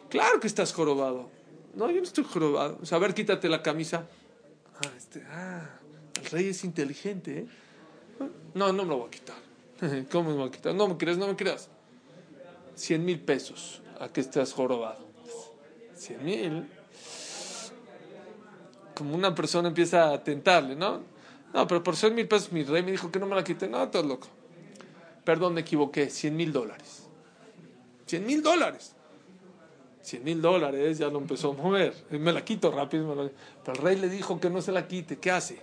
Claro 0.09 0.39
que 0.39 0.47
estás 0.47 0.73
jorobado. 0.73 1.29
No, 1.75 1.91
yo 1.91 1.97
no 1.97 2.03
estoy 2.03 2.23
jorobado. 2.23 2.83
Sea, 2.83 2.97
a 2.97 3.01
ver, 3.01 3.13
quítate 3.13 3.47
la 3.47 3.61
camisa. 3.61 4.07
Ah, 4.81 4.91
este, 4.97 5.23
ah, 5.29 5.69
el 6.15 6.25
rey 6.25 6.49
es 6.49 6.63
inteligente, 6.63 7.39
¿eh? 7.39 7.47
No, 8.53 8.71
no 8.73 8.83
me 8.83 8.89
lo 8.89 8.97
voy 8.99 9.07
a 9.07 9.11
quitar. 9.11 9.37
¿Cómo 10.11 10.29
me 10.31 10.35
voy 10.37 10.47
a 10.47 10.51
quitar? 10.51 10.73
No 10.73 10.87
me 10.87 10.97
creas, 10.97 11.17
no 11.17 11.27
me 11.27 11.35
creas. 11.35 11.69
Cien 12.75 13.03
mil 13.03 13.19
pesos 13.19 13.81
a 13.99 14.07
que 14.09 14.21
estés 14.21 14.53
jorobado. 14.53 15.05
Cien 15.95 16.23
mil. 16.23 16.69
Como 18.95 19.15
una 19.15 19.35
persona 19.35 19.67
empieza 19.67 20.13
a 20.13 20.23
tentarle, 20.23 20.75
¿no? 20.75 21.01
No, 21.53 21.67
pero 21.67 21.83
por 21.83 21.95
cien 21.95 22.15
mil 22.15 22.27
pesos 22.27 22.51
mi 22.51 22.63
rey 22.63 22.83
me 22.83 22.91
dijo 22.91 23.11
que 23.11 23.19
no 23.19 23.25
me 23.25 23.35
la 23.35 23.43
quite. 23.43 23.67
No, 23.67 23.83
estás 23.83 24.05
loco. 24.05 24.27
Perdón, 25.25 25.53
me 25.53 25.61
equivoqué. 25.61 26.09
Cien 26.09 26.35
mil 26.35 26.53
dólares. 26.53 27.09
100 28.09 28.25
mil 28.25 28.41
dólares. 28.41 28.95
100 30.09 30.23
mil 30.23 30.41
dólares, 30.41 30.97
ya 30.97 31.07
lo 31.07 31.19
empezó 31.19 31.51
a 31.51 31.53
mover. 31.53 31.93
Y 32.11 32.17
me 32.17 32.31
la 32.33 32.43
quito 32.43 32.71
rápido. 32.71 33.15
me 33.15 33.23
la- 33.23 33.29
Pero 33.63 33.77
el 33.77 33.83
rey 33.83 33.95
le 33.97 34.09
dijo 34.09 34.39
que 34.39 34.49
no 34.49 34.61
se 34.61 34.71
la 34.71 34.87
quite. 34.87 35.17
¿Qué 35.17 35.31
hace? 35.31 35.59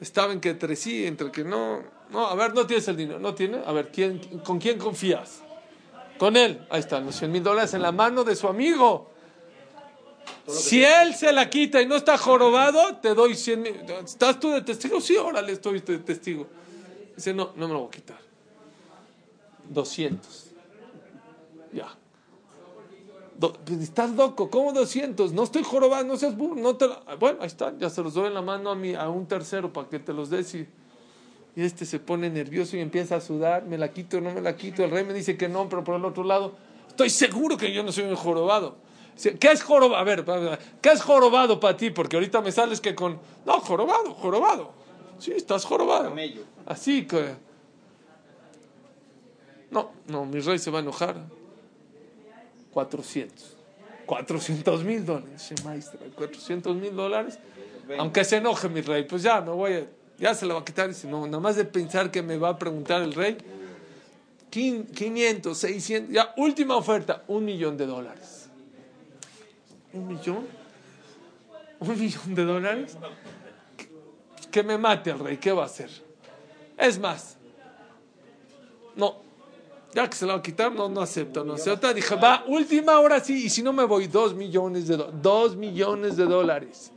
Estaba 0.00 0.32
en 0.32 0.40
que 0.40 0.50
entre 0.50 0.76
sí, 0.76 1.06
entre 1.06 1.30
que 1.30 1.44
no. 1.44 1.82
No, 2.10 2.26
a 2.26 2.34
ver, 2.34 2.54
no 2.54 2.66
tienes 2.66 2.86
el 2.88 2.96
dinero. 2.96 3.18
¿No 3.18 3.34
tiene? 3.34 3.60
A 3.66 3.72
ver, 3.72 3.90
¿quién, 3.92 4.18
¿con 4.44 4.58
quién 4.58 4.78
confías? 4.78 5.42
Con 6.18 6.36
él. 6.36 6.66
Ahí 6.70 6.80
están, 6.80 7.06
los 7.06 7.14
100 7.16 7.30
mil 7.32 7.42
dólares 7.42 7.72
en 7.74 7.82
la 7.82 7.92
mano 7.92 8.24
de 8.24 8.34
su 8.36 8.46
amigo. 8.48 9.10
Si 10.46 10.82
él 10.84 11.14
se 11.14 11.32
la 11.32 11.48
quita 11.48 11.80
y 11.80 11.86
no 11.86 11.96
está 11.96 12.18
jorobado, 12.18 12.96
te 12.96 13.14
doy 13.14 13.34
100 13.34 13.62
mil. 13.62 13.76
¿Estás 14.04 14.38
tú 14.40 14.50
de 14.50 14.62
testigo? 14.62 15.00
Sí, 15.00 15.16
órale, 15.16 15.52
estoy 15.52 15.80
de 15.80 15.98
testigo. 15.98 16.46
Dice, 17.16 17.32
no, 17.34 17.52
no 17.56 17.66
me 17.68 17.72
lo 17.74 17.80
voy 17.80 17.88
a 17.88 17.90
quitar. 17.90 18.18
200. 19.68 20.46
Ya. 21.72 21.94
Do- 23.40 23.54
pues, 23.54 23.80
estás 23.80 24.10
loco, 24.10 24.50
¿cómo 24.50 24.72
200? 24.74 25.32
No 25.32 25.44
estoy 25.44 25.62
jorobado, 25.62 26.04
no 26.04 26.16
seas 26.18 26.36
burro. 26.36 26.56
No 26.60 26.76
te 26.76 26.86
la- 26.88 27.00
Bueno, 27.18 27.38
ahí 27.40 27.46
está, 27.46 27.72
ya 27.78 27.88
se 27.88 28.02
los 28.02 28.12
doy 28.14 28.26
en 28.26 28.34
la 28.34 28.42
mano 28.42 28.70
a, 28.70 28.74
mí, 28.74 28.94
a 28.94 29.08
un 29.08 29.26
tercero 29.26 29.72
para 29.72 29.88
que 29.88 29.98
te 29.98 30.12
los 30.12 30.28
des 30.28 30.54
y, 30.54 30.68
y 31.56 31.62
este 31.62 31.86
se 31.86 31.98
pone 31.98 32.28
nervioso 32.28 32.76
y 32.76 32.80
empieza 32.80 33.16
a 33.16 33.20
sudar. 33.20 33.64
Me 33.64 33.78
la 33.78 33.90
quito, 33.90 34.20
no 34.20 34.30
me 34.32 34.42
la 34.42 34.54
quito. 34.56 34.84
El 34.84 34.90
rey 34.90 35.04
me 35.04 35.14
dice 35.14 35.38
que 35.38 35.48
no, 35.48 35.68
pero 35.70 35.82
por 35.82 35.94
el 35.96 36.04
otro 36.04 36.22
lado, 36.22 36.52
estoy 36.88 37.08
seguro 37.08 37.56
que 37.56 37.72
yo 37.72 37.82
no 37.82 37.92
soy 37.92 38.04
un 38.04 38.14
jorobado. 38.14 38.76
¿Qué 39.38 39.50
es 39.52 39.62
jorobado? 39.62 39.96
A 39.96 40.04
ver, 40.04 40.24
¿qué 40.82 40.90
es 40.90 41.02
jorobado 41.02 41.58
para 41.60 41.76
ti? 41.76 41.90
Porque 41.90 42.16
ahorita 42.16 42.40
me 42.42 42.52
sales 42.52 42.80
que 42.80 42.94
con. 42.94 43.18
No, 43.46 43.54
jorobado, 43.60 44.12
jorobado. 44.14 44.72
Sí, 45.18 45.32
estás 45.32 45.64
jorobado. 45.64 46.10
Así 46.66 47.06
que. 47.06 47.34
No, 49.70 49.90
no, 50.08 50.24
mi 50.26 50.40
rey 50.40 50.58
se 50.58 50.70
va 50.70 50.78
a 50.78 50.82
enojar. 50.82 51.16
400. 52.72 53.56
400 54.06 54.84
mil 54.84 55.04
dólares. 55.04 55.30
Dice, 55.50 55.62
maestra, 55.64 56.00
400 56.16 56.74
mil 56.76 56.94
dólares. 56.94 57.38
Aunque 57.98 58.24
se 58.24 58.36
enoje 58.36 58.68
mi 58.68 58.80
rey, 58.80 59.04
pues 59.04 59.22
ya 59.22 59.40
me 59.40 59.50
voy 59.52 59.72
a. 59.74 59.86
Ya 60.18 60.34
se 60.34 60.46
la 60.46 60.54
va 60.54 60.60
a 60.60 60.64
quitar. 60.64 60.90
No, 61.06 61.26
nada 61.26 61.40
más 61.40 61.56
de 61.56 61.64
pensar 61.64 62.10
que 62.10 62.22
me 62.22 62.36
va 62.36 62.50
a 62.50 62.58
preguntar 62.58 63.02
el 63.02 63.14
rey. 63.14 63.36
quin- 64.50 64.86
500, 64.90 65.56
600. 65.56 66.12
Ya, 66.14 66.34
última 66.36 66.76
oferta. 66.76 67.24
Un 67.28 67.44
millón 67.44 67.76
de 67.76 67.86
dólares. 67.86 68.48
¿Un 69.92 70.06
millón? 70.08 70.46
¿Un 71.80 71.98
millón 71.98 72.34
de 72.34 72.44
dólares? 72.44 72.96
Que 74.50 74.62
me 74.62 74.76
mate 74.76 75.10
el 75.10 75.18
rey. 75.20 75.36
¿Qué 75.38 75.52
va 75.52 75.62
a 75.62 75.66
hacer? 75.66 75.90
Es 76.76 76.98
más, 76.98 77.36
no, 78.96 79.16
ya 79.92 80.08
que 80.08 80.16
se 80.16 80.26
la 80.26 80.34
va 80.34 80.38
a 80.38 80.42
quitar, 80.42 80.72
no, 80.72 80.88
no 80.88 81.00
acepta, 81.00 81.42
no 81.42 81.54
acepta. 81.54 81.92
Dije, 81.92 82.14
va, 82.14 82.44
última 82.46 82.98
hora 83.00 83.20
sí, 83.20 83.46
y 83.46 83.50
si 83.50 83.62
no 83.62 83.72
me 83.72 83.84
voy, 83.84 84.06
dos 84.06 84.34
millones 84.34 84.86
de. 84.86 84.96
Dos 84.96 85.56
millones 85.56 86.16
de 86.16 86.24
dólares. 86.24 86.92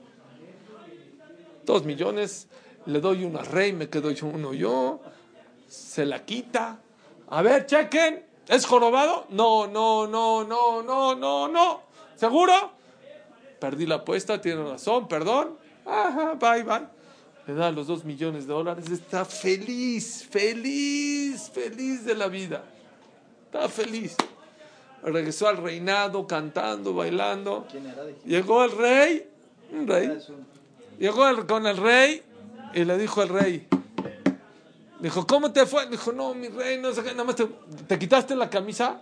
Dos 1.65 1.85
millones, 1.85 2.47
le 2.85 2.99
doy 2.99 3.23
uno 3.23 3.39
al 3.39 3.45
rey, 3.45 3.73
me 3.73 3.89
quedo 3.89 4.11
yo 4.11 4.27
uno 4.27 4.53
yo, 4.53 4.99
se 5.67 6.05
la 6.05 6.23
quita. 6.25 6.79
A 7.29 7.41
ver, 7.41 7.65
chequen, 7.65 8.25
¿es 8.47 8.65
jorobado? 8.65 9.25
No, 9.29 9.65
no, 9.65 10.05
no, 10.05 10.43
no, 10.43 10.83
no, 10.83 11.15
no, 11.15 11.47
no. 11.47 11.81
¿Seguro? 12.15 12.53
Perdí 13.59 13.85
la 13.85 13.95
apuesta, 13.95 14.41
tiene 14.41 14.63
razón, 14.63 15.07
perdón. 15.07 15.57
Ajá, 15.85 16.33
bye, 16.33 16.63
bye. 16.63 16.87
Le 17.47 17.53
da 17.53 17.71
los 17.71 17.87
dos 17.87 18.05
millones 18.05 18.45
de 18.45 18.53
dólares, 18.53 18.89
está 18.89 19.25
feliz, 19.25 20.27
feliz, 20.29 21.49
feliz 21.49 22.05
de 22.05 22.15
la 22.15 22.27
vida. 22.27 22.63
Está 23.53 23.69
feliz. 23.69 24.15
Regresó 25.03 25.47
al 25.47 25.57
reinado 25.57 26.25
cantando, 26.25 26.95
bailando. 26.95 27.67
¿Quién 27.69 27.85
era? 27.85 28.03
Llegó 28.25 28.63
el 28.63 28.71
rey, 28.71 29.29
un 29.71 29.85
rey, 29.87 30.07
"Ah, 30.11 30.17
es 30.17 30.29
un- 30.29 30.47
llegó 30.97 31.27
el- 31.27 31.45
con 31.45 31.67
el 31.67 31.77
rey 31.77 32.23
y 32.73 32.83
le 32.83 32.97
dijo 32.97 33.21
al 33.21 33.29
rey, 33.29 33.67
dijo, 34.99 35.27
¿cómo 35.27 35.51
te 35.51 35.67
fue? 35.67 35.85
Dijo, 35.87 36.11
no, 36.13 36.33
mi 36.33 36.47
rey, 36.47 36.79
no 36.79 36.91
sé 36.93 37.03
qué, 37.03 37.11
nada 37.11 37.25
más 37.25 37.35
te, 37.35 37.45
¿te 37.87 37.99
quitaste 37.99 38.35
la 38.35 38.49
camisa. 38.49 38.99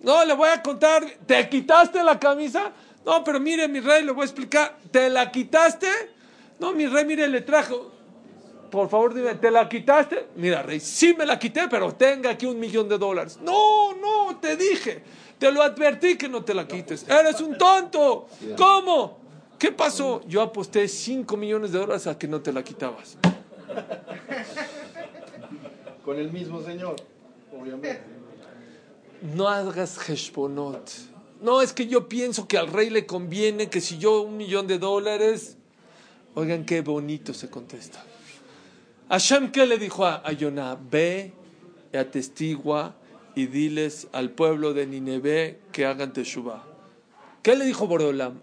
No, 0.00 0.24
le 0.24 0.32
voy 0.32 0.48
a 0.48 0.62
contar, 0.62 1.04
¿te 1.26 1.46
quitaste 1.50 2.02
la 2.02 2.18
camisa? 2.18 2.72
No, 3.04 3.22
pero 3.22 3.38
mire, 3.38 3.68
mi 3.68 3.80
rey, 3.80 4.02
le 4.02 4.12
voy 4.12 4.22
a 4.22 4.24
explicar, 4.24 4.78
¿te 4.90 5.10
la 5.10 5.30
quitaste? 5.30 5.88
No, 6.58 6.72
mi 6.72 6.86
rey, 6.86 7.04
mire, 7.04 7.28
le 7.28 7.42
trajo. 7.42 7.92
Por 8.74 8.88
favor, 8.88 9.14
dime, 9.14 9.36
¿te 9.36 9.52
la 9.52 9.68
quitaste? 9.68 10.30
Mira, 10.34 10.60
rey, 10.60 10.80
sí 10.80 11.14
me 11.16 11.24
la 11.24 11.38
quité, 11.38 11.68
pero 11.70 11.94
tenga 11.94 12.30
aquí 12.30 12.44
un 12.44 12.58
millón 12.58 12.88
de 12.88 12.98
dólares. 12.98 13.38
No, 13.40 13.94
no, 13.94 14.40
te 14.40 14.56
dije, 14.56 15.00
te 15.38 15.52
lo 15.52 15.62
advertí 15.62 16.18
que 16.18 16.28
no 16.28 16.44
te 16.44 16.54
la 16.54 16.66
quites. 16.66 17.06
Eres 17.08 17.40
un 17.40 17.56
tonto. 17.56 18.26
¿Cómo? 18.56 19.20
¿Qué 19.60 19.70
pasó? 19.70 20.22
Yo 20.26 20.42
aposté 20.42 20.88
5 20.88 21.36
millones 21.36 21.70
de 21.70 21.78
dólares 21.78 22.08
a 22.08 22.18
que 22.18 22.26
no 22.26 22.40
te 22.40 22.52
la 22.52 22.64
quitabas. 22.64 23.16
Con 26.04 26.18
el 26.18 26.32
mismo 26.32 26.60
señor, 26.60 26.96
obviamente. 27.56 28.02
No 29.36 29.46
hagas 29.46 29.96
heshbonot. 30.08 30.90
No, 31.40 31.62
es 31.62 31.72
que 31.72 31.86
yo 31.86 32.08
pienso 32.08 32.48
que 32.48 32.58
al 32.58 32.66
rey 32.66 32.90
le 32.90 33.06
conviene 33.06 33.70
que 33.70 33.80
si 33.80 33.98
yo 33.98 34.22
un 34.22 34.36
millón 34.36 34.66
de 34.66 34.80
dólares. 34.80 35.58
Oigan 36.34 36.64
qué 36.64 36.80
bonito 36.80 37.32
se 37.32 37.48
contesta. 37.48 38.04
Hashem, 39.14 39.52
¿qué 39.52 39.64
le 39.64 39.78
dijo 39.78 40.04
a, 40.04 40.22
a 40.26 40.32
Yonah? 40.32 40.76
Ve 40.90 41.32
y 41.92 41.96
atestigua 41.96 42.96
y 43.36 43.46
diles 43.46 44.08
al 44.10 44.30
pueblo 44.30 44.74
de 44.74 44.88
Nineveh 44.88 45.60
que 45.70 45.86
hagan 45.86 46.12
teshuvah. 46.12 46.64
¿Qué 47.40 47.54
le 47.54 47.64
dijo 47.64 47.86
Boreolam? 47.86 48.40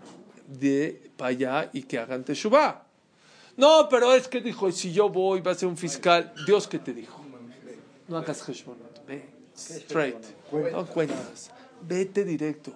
De 0.48 1.12
para 1.18 1.32
allá 1.32 1.70
y 1.74 1.84
que 1.84 2.00
hagan 2.00 2.24
teshuvah. 2.24 2.86
No, 3.58 3.90
pero 3.90 4.14
es 4.14 4.30
que 4.30 4.40
dijo, 4.40 4.72
si 4.72 4.94
yo 4.94 5.10
voy, 5.10 5.42
va 5.42 5.52
a 5.52 5.56
ser 5.56 5.68
un 5.68 5.76
fiscal. 5.76 6.34
Dios, 6.46 6.70
¿qué 6.70 6.80
te 6.80 6.94
dijo? 6.94 7.22
No 8.08 8.16
hagas 8.16 8.48
heshbonot. 8.48 9.06
Ve, 9.06 9.26
straight. 9.54 10.24
No 10.72 10.86
cuentas. 10.86 11.52
Vete 11.82 12.24
directo. 12.24 12.72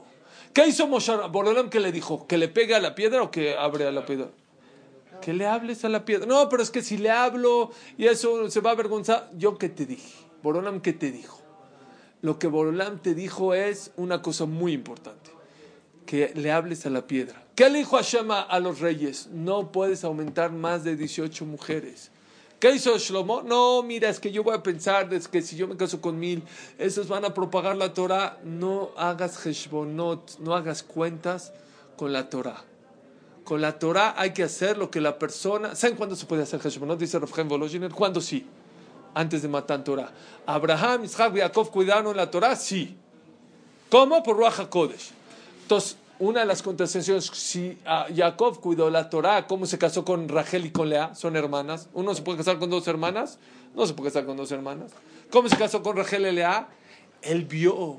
¿Qué 0.52 0.68
hizo 0.68 0.86
Moshe? 0.86 1.16
Boreolam, 1.32 1.70
¿qué 1.70 1.80
le 1.80 1.94
dijo? 1.94 2.28
¿Que 2.28 2.38
le 2.38 2.50
pegue 2.50 2.76
a 2.76 2.82
la 2.82 2.94
piedra 2.94 3.24
o 3.24 3.32
que 3.32 3.56
abre 3.56 3.88
a 3.88 3.92
la 3.94 4.06
piedra? 4.06 4.28
Que 5.22 5.34
le 5.34 5.48
hables 5.48 5.86
a 5.86 5.90
la 5.90 6.06
piedra. 6.06 6.26
No, 6.26 6.50
pero 6.50 6.64
es 6.64 6.70
que 6.70 6.82
si 6.82 6.98
le 6.98 7.10
hablo 7.10 7.72
y 7.98 8.06
eso 8.06 8.50
se 8.50 8.62
va 8.62 8.72
a 8.72 8.74
avergonzar. 8.74 9.32
Yo 9.38 9.58
qué 9.58 9.70
te 9.70 9.86
dije. 9.86 10.14
Borolam, 10.44 10.82
¿qué 10.82 10.94
te 10.94 11.12
dijo? 11.12 11.42
Lo 12.22 12.40
que 12.40 12.48
Borolam 12.48 13.00
te 13.00 13.16
dijo 13.16 13.54
es 13.54 13.92
una 13.98 14.22
cosa 14.22 14.46
muy 14.46 14.74
importante. 14.74 15.32
Que 16.06 16.32
le 16.36 16.52
hables 16.52 16.86
a 16.86 16.90
la 16.90 17.08
piedra. 17.08 17.44
¿Qué 17.56 17.70
le 17.70 17.80
dijo 17.80 17.96
Hashem 17.96 18.30
a 18.32 18.60
los 18.60 18.80
reyes? 18.80 19.30
No 19.32 19.72
puedes 19.72 20.04
aumentar 20.04 20.52
más 20.52 20.84
de 20.84 20.96
18 20.96 21.46
mujeres. 21.46 22.12
¿Qué 22.60 22.72
hizo 22.72 22.98
Shlomo? 22.98 23.42
No, 23.42 23.84
mira, 23.84 24.10
es 24.10 24.20
que 24.20 24.32
yo 24.32 24.44
voy 24.44 24.56
a 24.56 24.64
pensar, 24.64 25.14
es 25.14 25.28
que 25.28 25.42
si 25.42 25.58
yo 25.58 25.68
me 25.68 25.76
caso 25.76 26.00
con 26.00 26.18
mil, 26.18 26.42
esos 26.78 27.08
van 27.08 27.26
a 27.26 27.34
propagar 27.34 27.76
la 27.76 27.94
Torah. 27.94 28.40
No 28.44 28.92
hagas 28.98 29.46
heshbonot, 29.46 30.40
no 30.40 30.56
hagas 30.56 30.82
cuentas 30.82 31.54
con 31.98 32.14
la 32.14 32.30
Torah. 32.30 32.64
Con 33.46 33.62
la 33.62 33.78
Torah 33.78 34.16
hay 34.18 34.34
que 34.34 34.42
hacer 34.42 34.76
lo 34.76 34.90
que 34.90 35.00
la 35.00 35.20
persona. 35.20 35.76
¿Saben 35.76 35.96
cuándo 35.96 36.16
se 36.16 36.26
puede 36.26 36.42
hacer 36.42 36.60
Heshbonot? 36.60 37.00
Dice 37.00 37.20
Rafael 37.20 37.48
Volozhiner. 37.48 37.92
¿Cuándo 37.92 38.20
sí? 38.20 38.44
Antes 39.14 39.44
de 39.44 39.48
matar 39.48 39.84
Torah. 39.84 40.12
Abraham, 40.48 41.06
Isaac 41.06 41.38
Jacob 41.38 41.70
cuidaron 41.70 42.18
la 42.18 42.30
Torah, 42.30 42.56
sí. 42.56 42.98
¿Cómo? 43.92 44.24
Por 44.24 44.38
Ruach 44.38 44.60
HaKodesh. 44.60 45.12
Entonces, 45.62 45.96
una 46.18 46.40
de 46.40 46.48
las 46.48 46.64
contestaciones, 46.64 47.26
si 47.26 47.78
ah, 47.86 48.08
Jacob 48.14 48.60
cuidó 48.60 48.90
la 48.90 49.12
Torah, 49.12 49.46
¿cómo 49.46 49.68
se 49.68 49.78
casó 49.78 50.04
con 50.04 50.28
Rachel 50.28 50.66
y 50.66 50.72
con 50.72 50.90
Lea? 50.90 51.14
Son 51.14 51.36
hermanas. 51.36 51.88
¿Uno 51.94 52.16
se 52.16 52.24
puede 52.24 52.40
casar 52.40 52.58
con 52.58 52.72
dos 52.72 52.88
hermanas? 52.88 53.38
No 53.76 53.86
se 53.86 53.94
puede 53.94 54.10
casar 54.10 54.26
con 54.26 54.38
dos 54.38 54.52
hermanas. 54.52 54.92
¿Cómo 55.30 55.50
se 55.50 55.56
casó 55.56 55.84
con 55.84 55.96
Rachel 55.98 56.26
y 56.26 56.32
Lea? 56.32 56.68
Él 57.22 57.46
vio, 57.46 57.98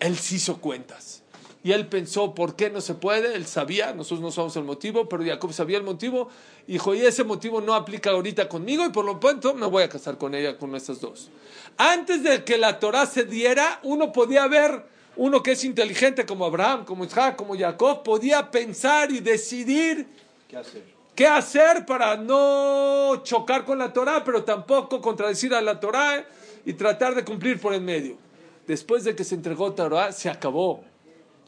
él 0.00 0.18
se 0.18 0.34
hizo 0.34 0.60
cuentas. 0.60 1.19
Y 1.62 1.72
él 1.72 1.88
pensó, 1.88 2.34
¿por 2.34 2.56
qué 2.56 2.70
no 2.70 2.80
se 2.80 2.94
puede? 2.94 3.34
Él 3.34 3.46
sabía, 3.46 3.92
nosotros 3.92 4.20
no 4.20 4.30
sabemos 4.30 4.56
el 4.56 4.64
motivo, 4.64 5.08
pero 5.08 5.24
Jacob 5.24 5.52
sabía 5.52 5.76
el 5.76 5.84
motivo. 5.84 6.30
Y 6.66 6.74
dijo, 6.74 6.94
y 6.94 7.02
ese 7.02 7.22
motivo 7.22 7.60
no 7.60 7.74
aplica 7.74 8.10
ahorita 8.10 8.48
conmigo 8.48 8.86
y 8.86 8.88
por 8.88 9.04
lo 9.04 9.18
tanto 9.18 9.52
me 9.52 9.66
voy 9.66 9.82
a 9.82 9.88
casar 9.88 10.16
con 10.16 10.34
ella, 10.34 10.56
con 10.56 10.74
estas 10.74 11.00
dos. 11.00 11.30
Antes 11.76 12.22
de 12.22 12.44
que 12.44 12.56
la 12.56 12.78
Torah 12.78 13.04
se 13.04 13.24
diera, 13.24 13.78
uno 13.82 14.10
podía 14.10 14.46
ver, 14.46 14.84
uno 15.16 15.42
que 15.42 15.52
es 15.52 15.64
inteligente 15.64 16.24
como 16.24 16.46
Abraham, 16.46 16.86
como 16.86 17.04
Isaac, 17.04 17.36
como 17.36 17.54
Jacob, 17.56 18.02
podía 18.02 18.50
pensar 18.50 19.10
y 19.10 19.20
decidir 19.20 20.06
¿Qué 20.48 20.56
hacer? 20.56 20.84
qué 21.14 21.26
hacer 21.26 21.84
para 21.84 22.16
no 22.16 23.20
chocar 23.22 23.66
con 23.66 23.78
la 23.78 23.92
Torah, 23.92 24.24
pero 24.24 24.44
tampoco 24.44 25.02
contradecir 25.02 25.54
a 25.54 25.60
la 25.60 25.78
Torah 25.78 26.24
y 26.64 26.72
tratar 26.72 27.14
de 27.14 27.22
cumplir 27.22 27.60
por 27.60 27.74
el 27.74 27.82
medio. 27.82 28.16
Después 28.66 29.04
de 29.04 29.14
que 29.14 29.24
se 29.24 29.34
entregó 29.34 29.74
Torah, 29.74 30.12
se 30.12 30.30
acabó. 30.30 30.89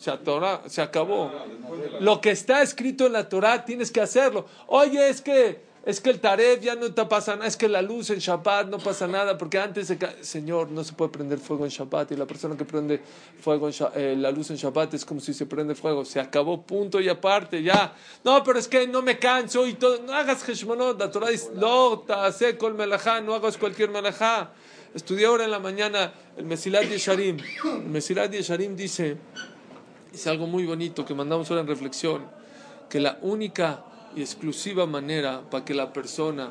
Torah, 0.03 0.63
se 0.67 0.83
acabó. 0.83 1.31
Lo 2.01 2.21
que 2.21 2.31
está 2.31 2.63
escrito 2.63 3.07
en 3.07 3.13
la 3.13 3.29
Torah 3.29 3.65
tienes 3.65 3.91
que 3.91 4.01
hacerlo. 4.01 4.47
Oye, 4.67 5.09
es 5.09 5.21
que 5.21 5.73
es 5.85 6.01
que 6.01 6.11
el 6.11 6.21
Taref 6.21 6.61
ya 6.61 6.77
no 6.77 6.95
te 6.95 7.05
pasa 7.07 7.35
nada, 7.35 7.49
es 7.49 7.57
que 7.57 7.69
la 7.69 7.83
luz 7.83 8.11
en 8.11 8.21
Shabbat 8.21 8.69
no 8.69 8.79
pasa 8.79 9.09
nada, 9.09 9.37
porque 9.37 9.59
antes 9.59 9.93
Señor, 10.21 10.71
no 10.71 10.85
se 10.85 10.93
puede 10.93 11.11
prender 11.11 11.41
fuego 11.41 11.65
en 11.65 11.71
Shabbat 11.71 12.13
y 12.13 12.17
la 12.17 12.25
persona 12.25 12.57
que 12.57 12.65
prende 12.65 13.03
fuego 13.41 13.69
en 13.69 13.75
eh, 13.97 14.15
la 14.17 14.31
luz 14.31 14.51
en 14.51 14.57
Shabbat 14.57 14.95
es 14.95 15.05
como 15.05 15.21
si 15.21 15.35
se 15.35 15.45
prende 15.45 15.75
fuego, 15.75 16.05
se 16.05 16.21
acabó, 16.21 16.63
punto 16.63 17.01
y 17.01 17.09
aparte, 17.09 17.65
ya. 17.65 17.95
No, 18.23 18.45
pero 18.45 18.61
es 18.61 18.69
que 18.69 18.87
no 18.87 19.03
me 19.03 19.19
canso 19.19 19.67
y 19.67 19.75
todo, 19.75 20.01
no 20.07 20.13
hagas 20.13 20.49
Heshmonot, 20.49 21.01
la 21.01 21.11
Torah 21.11 21.31
dice, 21.31 21.51
lo 21.57 22.05
ta'aseh 22.07 22.57
kol 22.57 22.75
melajá, 22.75 23.21
no 23.21 23.35
hagas 23.35 23.59
cualquier 23.59 23.91
melajá. 23.91 24.53
Estudié 24.95 25.27
ahora 25.27 25.45
en 25.45 25.51
la 25.51 25.59
mañana 25.59 26.13
el 26.37 26.45
Mesilat 26.45 26.85
Yesharim. 26.85 27.39
El 27.65 27.89
Mesilat 27.89 28.31
Yesharim 28.31 28.77
dice, 28.77 29.17
dice 30.13 30.31
algo 30.31 30.47
muy 30.47 30.67
bonito 30.67 31.05
que 31.05 31.15
mandamos 31.15 31.51
ahora 31.51 31.63
en 31.63 31.69
reflexión, 31.69 32.27
que 32.89 33.01
la 33.01 33.19
única 33.23 33.85
y 34.15 34.21
exclusiva 34.21 34.87
manera 34.87 35.43
para 35.51 35.65
que 35.65 35.75
la 35.75 35.93
persona 35.93 36.51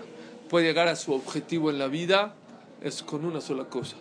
pueda 0.49 0.65
llegar 0.65 0.87
a 0.87 0.95
su 0.95 1.13
objetivo 1.13 1.69
en 1.69 1.77
la 1.77 1.87
vida 1.87 2.33
es 2.81 3.03
con 3.03 3.23
una 3.23 3.39
sola 3.39 3.65
cosa, 3.65 3.95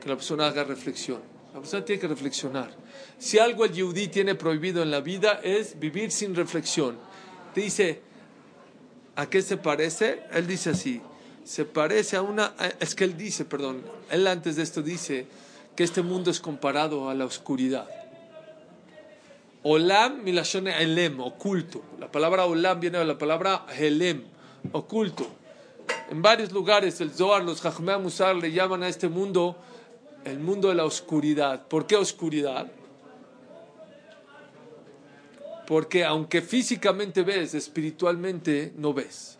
que 0.00 0.08
la 0.08 0.16
persona 0.16 0.46
haga 0.46 0.64
reflexión. 0.64 1.20
La 1.54 1.60
persona 1.60 1.84
tiene 1.86 1.98
que 1.98 2.08
reflexionar. 2.08 2.70
Si 3.18 3.38
algo 3.38 3.64
el 3.64 3.72
yudí 3.72 4.08
tiene 4.08 4.34
prohibido 4.34 4.82
en 4.82 4.90
la 4.90 5.00
vida 5.00 5.40
es 5.42 5.80
vivir 5.80 6.10
sin 6.10 6.34
reflexión. 6.34 6.98
Te 7.54 7.62
dice, 7.62 8.02
¿a 9.16 9.24
qué 9.30 9.40
se 9.40 9.56
parece? 9.56 10.20
Él 10.32 10.46
dice 10.46 10.70
así, 10.70 11.00
se 11.44 11.64
parece 11.64 12.16
a 12.16 12.22
una... 12.22 12.52
Es 12.78 12.94
que 12.94 13.04
él 13.04 13.16
dice, 13.16 13.46
perdón, 13.46 13.82
él 14.10 14.26
antes 14.26 14.56
de 14.56 14.62
esto 14.64 14.82
dice 14.82 15.26
que 15.74 15.84
este 15.84 16.02
mundo 16.02 16.30
es 16.30 16.40
comparado 16.40 17.08
a 17.08 17.14
la 17.14 17.24
oscuridad. 17.24 17.88
Olam 19.68 20.22
milashon 20.22 20.68
elem, 20.68 21.18
oculto. 21.18 21.82
La 21.98 22.06
palabra 22.10 22.46
olam 22.46 22.78
viene 22.78 22.98
de 22.98 23.04
la 23.04 23.18
palabra 23.18 23.66
helem, 23.76 24.22
oculto. 24.70 25.26
En 26.08 26.22
varios 26.22 26.52
lugares 26.52 27.00
el 27.00 27.10
Zohar, 27.10 27.42
los 27.42 27.60
Jajmea 27.60 27.98
Musar 27.98 28.36
le 28.36 28.52
llaman 28.52 28.84
a 28.84 28.88
este 28.88 29.08
mundo 29.08 29.56
el 30.24 30.38
mundo 30.38 30.68
de 30.68 30.76
la 30.76 30.84
oscuridad. 30.84 31.66
¿Por 31.66 31.84
qué 31.88 31.96
oscuridad? 31.96 32.68
Porque 35.66 36.04
aunque 36.04 36.42
físicamente 36.42 37.22
ves, 37.22 37.54
espiritualmente 37.54 38.72
no 38.76 38.94
ves. 38.94 39.36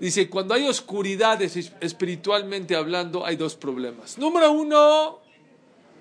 Dice, 0.00 0.28
cuando 0.28 0.54
hay 0.54 0.66
oscuridad 0.66 1.40
es- 1.40 1.72
espiritualmente 1.80 2.74
hablando, 2.74 3.24
hay 3.24 3.36
dos 3.36 3.54
problemas. 3.54 4.18
Número 4.18 4.50
uno, 4.50 5.20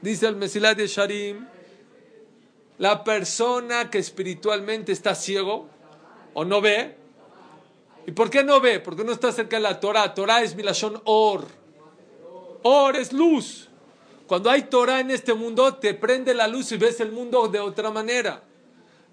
dice 0.02 0.26
el 0.28 0.36
Mesilat 0.36 0.78
de 0.78 0.88
Sharim, 0.88 1.46
la 2.78 3.04
persona 3.04 3.90
que 3.90 4.00
espiritualmente 4.00 4.92
está 4.92 5.16
ciego 5.16 5.68
o 6.34 6.46
no 6.46 6.62
ve. 6.62 6.96
¿Y 8.08 8.12
por 8.12 8.30
qué 8.30 8.44
no 8.44 8.60
ve? 8.60 8.80
Porque 8.80 9.04
no 9.04 9.12
está 9.12 9.32
cerca 9.32 9.56
de 9.56 9.64
la 9.64 9.80
Torah. 9.80 10.14
Torah 10.14 10.42
es 10.42 10.56
Milashon 10.56 11.02
Or. 11.06 11.46
Or 12.64 12.96
es 12.96 13.14
luz. 13.14 13.70
Cuando 14.28 14.50
hay 14.50 14.64
Torah 14.64 15.00
en 15.00 15.12
este 15.12 15.34
mundo, 15.34 15.76
te 15.76 15.94
prende 15.94 16.34
la 16.34 16.48
luz 16.48 16.72
y 16.72 16.78
ves 16.78 17.00
el 17.00 17.12
mundo 17.12 17.48
de 17.48 17.60
otra 17.60 17.92
manera. 17.92 18.44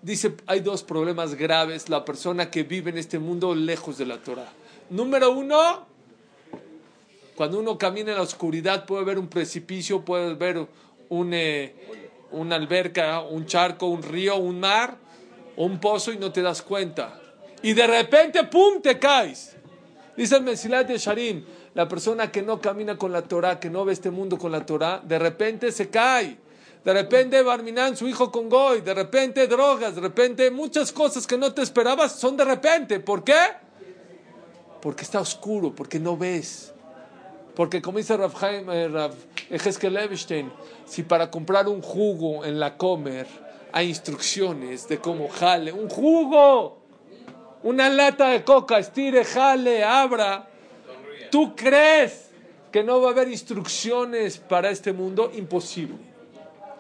Dice, 0.01 0.35
hay 0.47 0.61
dos 0.61 0.83
problemas 0.83 1.35
graves. 1.35 1.89
La 1.89 2.05
persona 2.05 2.51
que 2.51 2.65
vive 2.65 2.91
en 2.91 2.99
este 2.99 3.19
mundo 3.19 3.55
lejos 3.55 3.99
de 3.99 4.07
la 4.07 4.19
Torah. 4.19 4.51
Número 4.91 5.31
uno, 5.31 5.87
cuando 7.35 7.59
uno 7.61 7.79
camina 7.79 8.11
en 8.11 8.17
la 8.17 8.23
oscuridad 8.23 8.85
puede 8.85 9.05
ver 9.05 9.19
un 9.19 9.29
precipicio, 9.29 10.05
puede 10.05 10.35
ver 10.35 10.67
un, 11.09 11.35
eh, 11.35 11.75
una 12.33 12.57
alberca, 12.57 13.21
un 13.21 13.47
charco, 13.47 13.87
un 13.87 14.03
río, 14.03 14.37
un 14.37 14.61
mar, 14.61 14.97
un 15.57 15.79
pozo 15.79 16.13
y 16.13 16.19
no 16.19 16.33
te 16.33 16.43
das 16.43 16.63
cuenta. 16.63 17.21
Y 17.63 17.73
de 17.75 17.87
repente, 17.87 18.45
¡pum!, 18.45 18.83
te 18.83 18.99
caes. 18.99 19.57
Dice 20.17 20.37
el 20.37 20.43
Mesilat 20.43 20.87
de 20.87 20.99
Sharim, 20.99 21.45
la 21.75 21.89
persona 21.89 22.31
que 22.31 22.43
no 22.43 22.61
camina 22.61 22.99
con 22.99 23.13
la 23.13 23.23
Torah, 23.23 23.59
que 23.59 23.71
no 23.71 23.85
ve 23.85 23.93
este 23.93 24.11
mundo 24.11 24.37
con 24.37 24.53
la 24.53 24.67
Torah, 24.67 25.01
de 25.03 25.19
repente 25.19 25.73
se 25.73 25.89
cae. 25.89 26.37
De 26.85 26.93
repente 26.93 27.41
Barminan, 27.43 27.97
su 27.97 28.09
hijo 28.09 28.33
con 28.33 28.49
Goy, 28.49 28.81
de 28.81 28.93
repente 28.93 29.47
drogas, 29.47 29.95
de 29.95 30.01
repente 30.01 30.51
muchas 30.51 30.93
cosas 30.93 31.27
que 31.27 31.39
no 31.39 31.55
te 31.55 31.63
esperabas 31.63 32.13
son 32.13 32.37
de 32.37 32.45
repente. 32.45 32.99
¿Por 32.99 33.23
qué? 33.23 33.41
Porque 34.81 35.05
está 35.05 35.21
oscuro, 35.21 35.73
porque 35.73 36.01
no 36.01 36.17
ves. 36.17 36.75
Porque 37.55 37.83
como 37.83 37.99
dice 37.99 38.17
Rav, 38.17 38.33
Chaim, 38.39 38.71
eh, 38.71 38.89
Rav 38.89 39.13
si 40.87 41.03
para 41.03 41.31
comprar 41.31 41.69
un 41.69 41.83
jugo 41.83 42.45
en 42.45 42.59
la 42.59 42.77
Comer 42.77 43.27
hay 43.73 43.89
instrucciones 43.89 44.89
de 44.89 44.99
cómo 44.99 45.29
jale, 45.29 45.73
un 45.73 45.89
jugo, 45.89 46.79
una 47.63 47.89
lata 47.89 48.29
de 48.29 48.45
coca, 48.45 48.79
estire, 48.79 49.25
jale, 49.25 49.83
abra, 49.83 50.49
¿tú 51.31 51.55
crees 51.57 52.31
que 52.71 52.83
no 52.83 53.01
va 53.01 53.09
a 53.09 53.13
haber 53.13 53.29
instrucciones 53.29 54.39
para 54.39 54.71
este 54.71 54.93
mundo? 54.93 55.31
Imposible. 55.35 55.97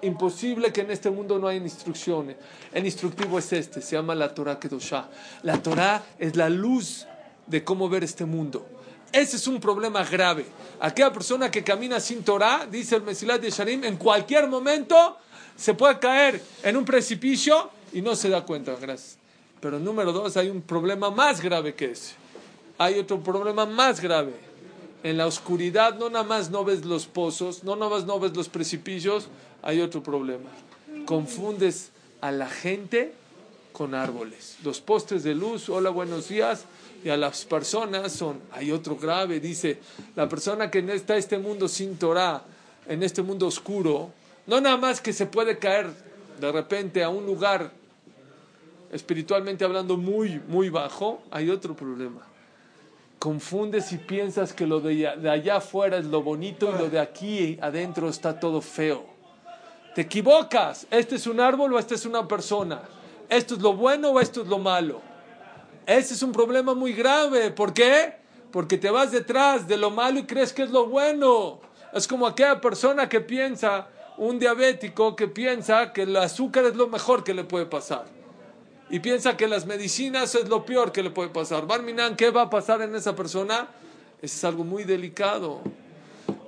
Imposible 0.02 0.72
que 0.72 0.80
en 0.80 0.90
este 0.90 1.10
mundo 1.10 1.38
no 1.38 1.48
haya 1.48 1.60
instrucciones. 1.60 2.36
El 2.72 2.84
instructivo 2.84 3.38
es 3.38 3.52
este, 3.52 3.80
se 3.80 3.96
llama 3.96 4.14
la 4.14 4.34
Torah 4.34 4.58
Kedoshah. 4.58 5.08
La 5.42 5.62
Torah 5.62 6.02
es 6.18 6.34
la 6.34 6.48
luz 6.48 7.06
de 7.46 7.62
cómo 7.62 7.88
ver 7.88 8.02
este 8.02 8.24
mundo. 8.24 8.66
Ese 9.12 9.36
es 9.36 9.46
un 9.46 9.60
problema 9.60 10.02
grave. 10.04 10.46
Aquella 10.80 11.12
persona 11.12 11.50
que 11.50 11.62
camina 11.62 12.00
sin 12.00 12.24
Torah, 12.24 12.66
dice 12.70 12.96
el 12.96 13.02
Mesilat 13.02 13.40
de 13.40 13.50
Sharim, 13.50 13.84
en 13.84 13.96
cualquier 13.96 14.48
momento 14.48 15.18
se 15.54 15.74
puede 15.74 15.98
caer 15.98 16.42
en 16.62 16.76
un 16.76 16.84
precipicio 16.84 17.70
y 17.92 18.00
no 18.00 18.16
se 18.16 18.30
da 18.30 18.44
cuenta. 18.44 18.74
Gracias. 18.80 19.18
Pero 19.60 19.78
número 19.78 20.12
dos, 20.12 20.36
hay 20.36 20.48
un 20.48 20.62
problema 20.62 21.10
más 21.10 21.40
grave 21.40 21.74
que 21.74 21.92
ese. 21.92 22.14
Hay 22.78 22.98
otro 22.98 23.22
problema 23.22 23.66
más 23.66 24.00
grave. 24.00 24.32
En 25.04 25.16
la 25.18 25.26
oscuridad 25.26 25.96
no 25.98 26.08
nada 26.08 26.24
más 26.24 26.50
no 26.50 26.64
ves 26.64 26.84
los 26.84 27.06
pozos, 27.06 27.64
no 27.64 27.76
nada 27.76 27.90
más 27.90 28.06
no 28.06 28.18
ves 28.18 28.34
los 28.36 28.48
precipicios, 28.48 29.28
hay 29.62 29.80
otro 29.80 30.02
problema. 30.02 30.48
Confundes 31.06 31.90
a 32.20 32.32
la 32.32 32.48
gente 32.48 33.12
con 33.72 33.94
árboles. 33.94 34.56
Los 34.64 34.80
postes 34.80 35.22
de 35.22 35.34
luz, 35.34 35.68
hola, 35.68 35.90
buenos 35.90 36.28
días, 36.28 36.64
y 37.04 37.10
a 37.10 37.16
las 37.16 37.44
personas 37.44 38.12
son, 38.12 38.40
hay 38.52 38.70
otro 38.70 38.96
grave, 38.96 39.40
dice, 39.40 39.78
la 40.14 40.28
persona 40.28 40.70
que 40.70 40.78
está 40.92 41.14
en 41.14 41.18
este 41.18 41.38
mundo 41.38 41.68
sin 41.68 41.96
Torah, 41.96 42.42
en 42.86 43.02
este 43.02 43.22
mundo 43.22 43.46
oscuro, 43.46 44.10
no 44.46 44.60
nada 44.60 44.76
más 44.76 45.00
que 45.00 45.12
se 45.12 45.26
puede 45.26 45.58
caer 45.58 45.90
de 46.40 46.52
repente 46.52 47.02
a 47.02 47.08
un 47.08 47.26
lugar 47.26 47.70
espiritualmente 48.92 49.64
hablando 49.64 49.96
muy, 49.96 50.40
muy 50.48 50.68
bajo, 50.68 51.22
hay 51.30 51.50
otro 51.50 51.74
problema. 51.74 52.20
Confundes 53.18 53.92
y 53.92 53.98
piensas 53.98 54.52
que 54.52 54.66
lo 54.66 54.80
de 54.80 55.06
allá, 55.30 55.56
afuera 55.56 55.96
es 55.96 56.06
lo 56.06 56.22
bonito 56.22 56.72
y 56.74 56.78
lo 56.78 56.90
de 56.90 56.98
aquí 56.98 57.58
adentro 57.62 58.08
está 58.08 58.38
todo 58.38 58.60
feo. 58.60 59.06
Te 59.94 60.02
equivocas. 60.02 60.86
¿Este 60.90 61.16
es 61.16 61.26
un 61.26 61.38
árbol 61.38 61.72
o 61.74 61.78
esta 61.78 61.94
es 61.94 62.04
una 62.04 62.26
persona? 62.26 62.82
¿Esto 63.28 63.54
es 63.54 63.62
lo 63.62 63.74
bueno 63.74 64.10
o 64.10 64.20
esto 64.20 64.42
es 64.42 64.48
lo 64.48 64.58
malo? 64.58 65.11
Ese 65.86 66.14
es 66.14 66.22
un 66.22 66.32
problema 66.32 66.74
muy 66.74 66.92
grave. 66.92 67.50
¿Por 67.50 67.72
qué? 67.74 68.14
Porque 68.50 68.78
te 68.78 68.90
vas 68.90 69.10
detrás 69.10 69.66
de 69.66 69.76
lo 69.76 69.90
malo 69.90 70.20
y 70.20 70.24
crees 70.24 70.52
que 70.52 70.62
es 70.62 70.70
lo 70.70 70.86
bueno. 70.86 71.60
Es 71.92 72.06
como 72.06 72.26
aquella 72.26 72.60
persona 72.60 73.08
que 73.08 73.20
piensa, 73.20 73.88
un 74.16 74.38
diabético 74.38 75.16
que 75.16 75.28
piensa 75.28 75.92
que 75.92 76.02
el 76.02 76.16
azúcar 76.16 76.64
es 76.64 76.76
lo 76.76 76.86
mejor 76.88 77.24
que 77.24 77.34
le 77.34 77.44
puede 77.44 77.66
pasar. 77.66 78.04
Y 78.90 79.00
piensa 79.00 79.36
que 79.36 79.48
las 79.48 79.66
medicinas 79.66 80.34
es 80.34 80.48
lo 80.48 80.64
peor 80.64 80.92
que 80.92 81.02
le 81.02 81.10
puede 81.10 81.30
pasar. 81.30 81.66
Barminan, 81.66 82.14
¿qué 82.14 82.30
va 82.30 82.42
a 82.42 82.50
pasar 82.50 82.82
en 82.82 82.94
esa 82.94 83.16
persona? 83.16 83.68
Es 84.20 84.44
algo 84.44 84.64
muy 84.64 84.84
delicado. 84.84 85.62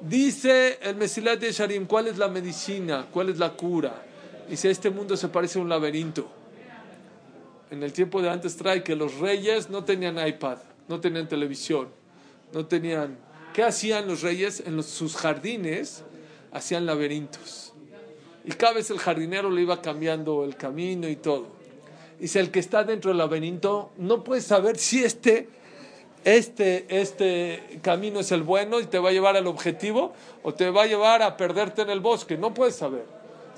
Dice 0.01 0.79
el 0.83 0.97
Mesilat 0.97 1.41
de 1.41 1.51
Sharim, 1.51 1.87
¿cuál 1.87 2.07
es 2.07 2.19
la 2.19 2.29
medicina? 2.29 3.07
¿Cuál 3.11 3.31
es 3.31 3.39
la 3.39 3.51
cura? 3.53 4.05
Dice, 4.49 4.71
este 4.71 4.91
mundo 4.91 5.17
se 5.17 5.29
parece 5.29 5.59
a 5.59 5.63
un 5.63 5.71
laberinto. 5.71 6.44
En 7.75 7.83
el 7.83 7.93
tiempo 7.93 8.23
de 8.23 8.31
antes 8.31 8.57
trae 8.57 8.85
que 8.85 8.95
los 8.95 9.19
reyes 9.19 9.69
no 9.69 9.83
tenían 9.83 10.25
iPad, 10.25 10.59
no 10.87 11.01
tenían 11.01 11.29
televisión, 11.29 11.89
no 12.53 12.67
tenían... 12.67 13.19
¿Qué 13.53 13.65
hacían 13.65 14.07
los 14.07 14.23
reyes? 14.23 14.63
En 14.65 14.81
sus 14.85 15.17
jardines 15.17 16.05
hacían 16.53 16.87
laberintos. 16.87 17.73
Y 18.45 18.51
cada 18.53 18.75
vez 18.75 18.91
el 18.91 19.01
jardinero 19.01 19.51
le 19.51 19.63
iba 19.63 19.83
cambiando 19.83 20.45
el 20.45 20.55
camino 20.57 21.09
y 21.09 21.17
todo. 21.17 21.49
Dice, 22.21 22.39
el 22.39 22.53
que 22.53 22.61
está 22.61 22.85
dentro 22.85 23.11
del 23.11 23.19
laberinto 23.19 23.91
no 23.97 24.23
puede 24.23 24.41
saber 24.41 24.79
si 24.79 25.03
este 25.03 25.49
este, 26.25 26.87
este 26.89 27.81
camino 27.83 28.21
es 28.21 28.31
el 28.31 28.45
bueno 28.45 28.79
y 28.79 28.85
te 28.85 29.01
va 29.01 29.09
a 29.09 29.13
llevar 29.13 29.37
al 29.37 29.49
objetivo 29.49 30.15
o 30.45 30.55
te 30.55 30.71
va 30.71 30.85
a 30.85 30.87
llevar 30.87 31.23
a 31.23 31.37
perderte 31.37 31.83
en 31.83 31.91
el 31.91 31.99
bosque. 31.99 32.39
No 32.39 32.55
puedes 32.55 32.77
saber. 32.77 33.05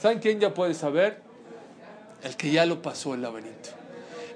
¿Saben 0.01 0.21
quién 0.21 0.41
ya 0.41 0.55
puede 0.55 0.73
saber? 0.73 1.21
El 2.23 2.35
que 2.37 2.51
ya 2.51 2.65
lo 2.65 2.81
pasó 2.81 3.13
el 3.13 3.21
laberinto. 3.21 3.86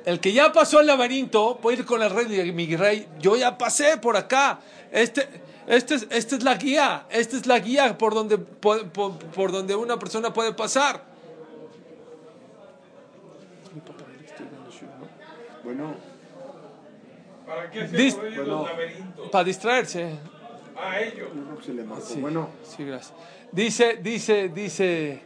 El 0.05 0.21
que 0.21 0.33
ya 0.33 0.53
pasó 0.53 0.81
el 0.81 0.87
laberinto 0.87 1.59
puede 1.61 1.79
ir 1.79 1.85
con 1.85 2.03
el 2.03 2.11
rey 2.11 2.53
mi 2.53 2.75
rey, 2.77 3.07
yo 3.19 3.37
ya 3.37 3.57
pasé 3.59 3.99
por 3.99 4.17
acá. 4.17 4.61
Este, 4.91 5.29
este 5.67 5.95
es, 5.97 6.07
esta 6.11 6.37
es 6.37 6.43
la 6.43 6.55
guía. 6.57 7.07
Esta 7.11 7.37
es 7.37 7.47
la 7.47 7.59
guía 7.59 7.97
por 7.99 8.15
donde, 8.15 8.39
por, 8.39 8.89
por- 8.91 9.19
por 9.19 9.53
donde 9.53 9.75
una 9.77 9.99
persona 9.99 10.33
puede 10.33 10.53
pasar. 10.55 11.05
Bueno, 15.63 15.95
¿Para 17.47 17.71
qué 17.71 17.81
ellos 17.85 18.47
los 18.47 18.67
laberintos? 18.67 19.29
Para 19.31 19.45
distraerse. 19.45 20.11
A 20.77 21.01
ellos. 21.01 21.29
Se 21.65 21.73
marcó. 21.73 22.05
Sí, 22.07 22.21
Bueno, 22.21 22.49
sí, 22.65 22.85
gracias. 22.85 23.13
Dice, 23.53 23.99
dice, 24.03 24.49
dice, 24.49 25.23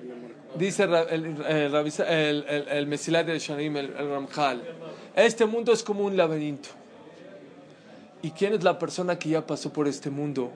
dice 0.57 0.85
el, 0.85 0.91
Rabbi- 0.91 2.05
el, 2.07 2.45
el, 2.49 2.69
el 2.69 2.87
Mesilat 2.87 3.29
el, 3.29 3.77
el 3.77 4.11
Ramjal. 4.11 4.63
Este 5.15 5.47
mundo 5.47 5.73
es 5.73 5.83
como 5.83 6.05
un 6.05 6.17
laberinto. 6.17 6.69
¿Y 8.23 8.31
quién 8.31 8.55
es 8.55 8.65
la 8.65 8.79
persona 8.79 9.19
que 9.19 9.29
ya 9.29 9.47
pasó 9.47 9.73
por 9.73 9.87
este 9.87 10.11
mundo? 10.11 10.51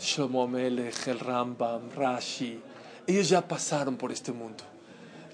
Shlomo 0.00 0.48
Melech, 0.48 1.06
el 1.06 1.20
Rambam, 1.20 1.90
Rashi. 1.94 2.60
Ellos 3.06 3.28
ya 3.28 3.46
pasaron 3.46 3.96
por 3.96 4.10
este 4.10 4.32
mundo. 4.32 4.64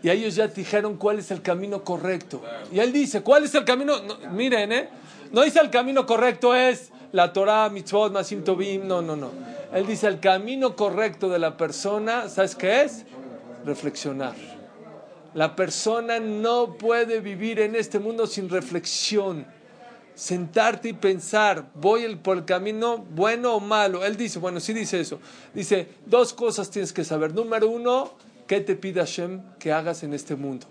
Y 0.02 0.10
ellos 0.10 0.34
ya 0.34 0.46
dijeron 0.46 0.96
cuál 0.96 1.18
es 1.18 1.30
el 1.30 1.42
camino 1.42 1.82
correcto. 1.82 2.42
Y 2.72 2.78
él 2.78 2.92
dice, 2.92 3.22
¿cuál 3.22 3.44
es 3.44 3.54
el 3.54 3.64
camino? 3.64 4.00
No, 4.00 4.16
miren, 4.30 4.72
¿eh? 4.72 4.88
No 5.32 5.42
dice 5.42 5.60
el 5.60 5.70
camino 5.70 6.06
correcto 6.06 6.54
es 6.54 6.90
la 7.12 7.32
Torah, 7.32 7.68
mitzvot, 7.68 8.12
masim 8.12 8.42
tovim. 8.44 8.86
No, 8.86 9.02
no, 9.02 9.16
no. 9.16 9.30
Él 9.72 9.86
dice 9.86 10.06
el 10.06 10.18
camino 10.20 10.74
correcto 10.74 11.28
de 11.28 11.38
la 11.38 11.56
persona, 11.56 12.28
¿sabes 12.28 12.56
qué 12.56 12.82
es? 12.82 13.04
Reflexionar. 13.64 14.34
La 15.34 15.54
persona 15.54 16.18
no 16.18 16.76
puede 16.76 17.20
vivir 17.20 17.60
en 17.60 17.76
este 17.76 17.98
mundo 17.98 18.26
sin 18.26 18.48
reflexión. 18.48 19.46
Sentarte 20.14 20.88
y 20.88 20.92
pensar, 20.92 21.70
voy 21.74 22.16
por 22.16 22.36
el 22.36 22.44
camino 22.44 22.98
bueno 22.98 23.54
o 23.54 23.60
malo. 23.60 24.04
Él 24.04 24.16
dice, 24.16 24.38
bueno, 24.38 24.60
sí 24.60 24.72
dice 24.72 25.00
eso. 25.00 25.20
Dice, 25.54 25.88
dos 26.04 26.32
cosas 26.32 26.68
tienes 26.70 26.92
que 26.92 27.04
saber. 27.04 27.32
Número 27.32 27.68
uno, 27.68 28.14
¿qué 28.46 28.60
te 28.60 28.74
pide 28.74 29.00
Hashem 29.00 29.40
que 29.58 29.72
hagas 29.72 30.02
en 30.02 30.12
este 30.12 30.34
mundo? 30.34 30.66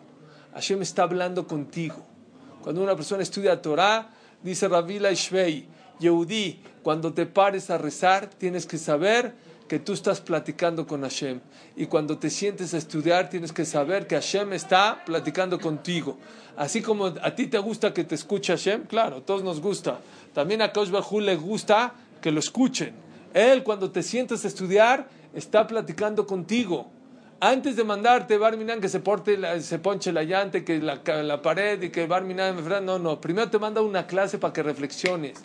Hashem 0.54 0.82
está 0.82 1.04
hablando 1.04 1.48
contigo. 1.48 2.06
Cuando 2.62 2.84
una 2.84 2.96
persona 2.96 3.24
estudia 3.24 3.62
Torah, 3.62 4.10
dice 4.44 4.68
Ravila 4.68 5.12
Ishvei, 5.12 5.66
Yehudi, 6.00 6.60
cuando 6.84 7.14
te 7.14 7.26
pares 7.26 7.70
a 7.70 7.78
rezar, 7.78 8.30
tienes 8.30 8.66
que 8.66 8.78
saber 8.78 9.34
que 9.70 9.80
tú 9.80 9.94
estás 9.94 10.20
platicando 10.20 10.86
con 10.86 11.04
Hashem. 11.04 11.40
Y 11.78 11.86
cuando 11.86 12.18
te 12.18 12.30
sientes 12.30 12.74
a 12.74 12.78
estudiar, 12.78 13.30
tienes 13.30 13.54
que 13.54 13.64
saber 13.64 14.08
que 14.08 14.16
Hashem 14.16 14.52
está 14.52 15.04
platicando 15.06 15.60
contigo. 15.60 16.18
Así 16.58 16.82
como 16.82 17.06
a 17.06 17.36
ti 17.36 17.48
te 17.48 17.58
gusta 17.60 17.94
que 17.94 18.04
te 18.04 18.16
escuche 18.16 18.52
Hashem, 18.52 18.84
claro, 18.88 19.18
a 19.18 19.22
todos 19.22 19.44
nos 19.44 19.62
gusta. 19.62 20.02
También 20.34 20.62
a 20.62 20.74
Kaush 20.74 20.90
Bajú 20.90 21.22
le 21.22 21.38
gusta 21.38 21.94
que 22.22 22.32
lo 22.32 22.40
escuchen. 22.40 22.94
Él, 23.34 23.64
cuando 23.64 23.92
te 23.92 24.04
sientes 24.04 24.44
a 24.44 24.48
estudiar, 24.50 25.08
está 25.34 25.66
platicando 25.68 26.26
contigo. 26.28 26.88
Antes 27.40 27.78
de 27.78 27.86
mandarte 27.86 28.38
Barminan 28.38 28.82
que 28.82 28.90
se, 28.90 29.00
porte 29.00 29.38
la- 29.38 29.62
se 29.62 29.80
ponche 29.80 30.12
la 30.12 30.24
llanta, 30.24 30.66
que 30.66 30.80
la 30.80 31.42
pared 31.42 31.82
y 31.84 31.90
que 31.90 32.06
Barminan, 32.08 32.58
no, 32.84 33.00
no. 33.00 33.22
Primero 33.22 33.50
te 33.50 33.60
manda 33.60 33.82
una 33.82 34.06
clase 34.08 34.38
para 34.40 34.52
que 34.52 34.62
reflexiones, 34.64 35.38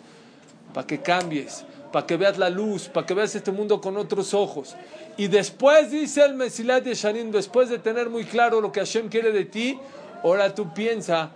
para 0.73 0.85
que 0.85 0.99
cambies, 1.01 1.63
para 1.95 2.05
que 2.05 2.17
veas 2.17 2.37
la 2.37 2.49
luz, 2.49 2.89
para 2.89 3.05
que 3.05 3.13
veas 3.13 3.33
este 3.35 3.53
mundo 3.53 3.79
con 3.79 3.95
otros 3.95 4.33
ojos. 4.33 4.75
Y 5.15 5.29
después 5.29 5.91
dice 5.91 6.25
el 6.25 6.33
Mesilat 6.33 6.83
de 6.83 6.93
Sharim, 6.93 7.31
después 7.31 7.69
de 7.69 7.79
tener 7.79 8.09
muy 8.09 8.25
claro 8.25 8.59
lo 8.59 8.69
que 8.69 8.81
Hashem 8.81 9.07
quiere 9.07 9.31
de 9.31 9.45
ti, 9.45 9.79
ahora 10.21 10.53
tú 10.53 10.73
piensa 10.73 11.31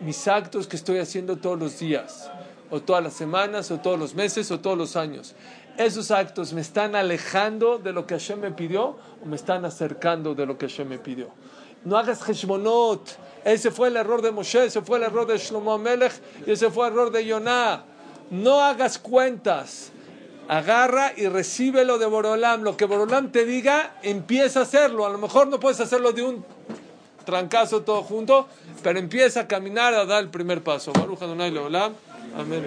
mis 0.00 0.28
actos 0.28 0.66
que 0.66 0.76
estoy 0.76 0.98
haciendo 0.98 1.38
todos 1.38 1.58
los 1.58 1.78
días, 1.78 2.30
o 2.70 2.82
todas 2.82 3.02
las 3.02 3.14
semanas, 3.14 3.70
o 3.70 3.78
todos 3.80 3.98
los 3.98 4.14
meses, 4.14 4.50
o 4.50 4.60
todos 4.60 4.76
los 4.76 4.96
años. 4.96 5.34
¿Esos 5.78 6.10
actos 6.10 6.52
me 6.52 6.60
están 6.60 6.94
alejando 6.94 7.78
de 7.78 7.94
lo 7.94 8.06
que 8.06 8.12
Hashem 8.12 8.38
me 8.38 8.50
pidió 8.50 8.98
o 9.22 9.24
me 9.24 9.36
están 9.36 9.64
acercando 9.64 10.34
de 10.34 10.44
lo 10.44 10.58
que 10.58 10.68
Hashem 10.68 10.90
me 10.90 10.98
pidió? 10.98 11.30
No 11.86 11.96
hagas 11.96 12.28
heshmonot. 12.28 13.08
Ese 13.46 13.70
fue 13.70 13.88
el 13.88 13.96
error 13.96 14.20
de 14.20 14.30
Moshe, 14.30 14.66
ese 14.66 14.82
fue 14.82 14.98
el 14.98 15.04
error 15.04 15.26
de 15.26 15.38
Shlomo 15.38 15.78
Melech 15.78 16.12
y 16.46 16.50
ese 16.50 16.70
fue 16.70 16.88
el 16.88 16.92
error 16.92 17.10
de 17.10 17.24
Yonah. 17.24 17.86
No 18.30 18.60
hagas 18.60 18.98
cuentas. 18.98 19.91
Agarra 20.48 21.12
y 21.16 21.28
recíbelo 21.28 21.98
de 21.98 22.06
Borolam. 22.06 22.62
Lo 22.62 22.76
que 22.76 22.84
Borolam 22.84 23.30
te 23.30 23.44
diga, 23.44 23.94
empieza 24.02 24.60
a 24.60 24.62
hacerlo. 24.62 25.06
A 25.06 25.10
lo 25.10 25.18
mejor 25.18 25.48
no 25.48 25.60
puedes 25.60 25.80
hacerlo 25.80 26.12
de 26.12 26.22
un 26.22 26.44
trancazo 27.24 27.82
todo 27.82 28.02
junto, 28.02 28.48
pero 28.82 28.98
empieza 28.98 29.40
a 29.40 29.48
caminar 29.48 29.94
a 29.94 30.04
dar 30.04 30.22
el 30.22 30.28
primer 30.28 30.62
paso. 30.62 30.92
Baruch 30.92 31.22
Adonai 31.22 31.50
Leolam. 31.50 31.94
Amén. 32.36 32.64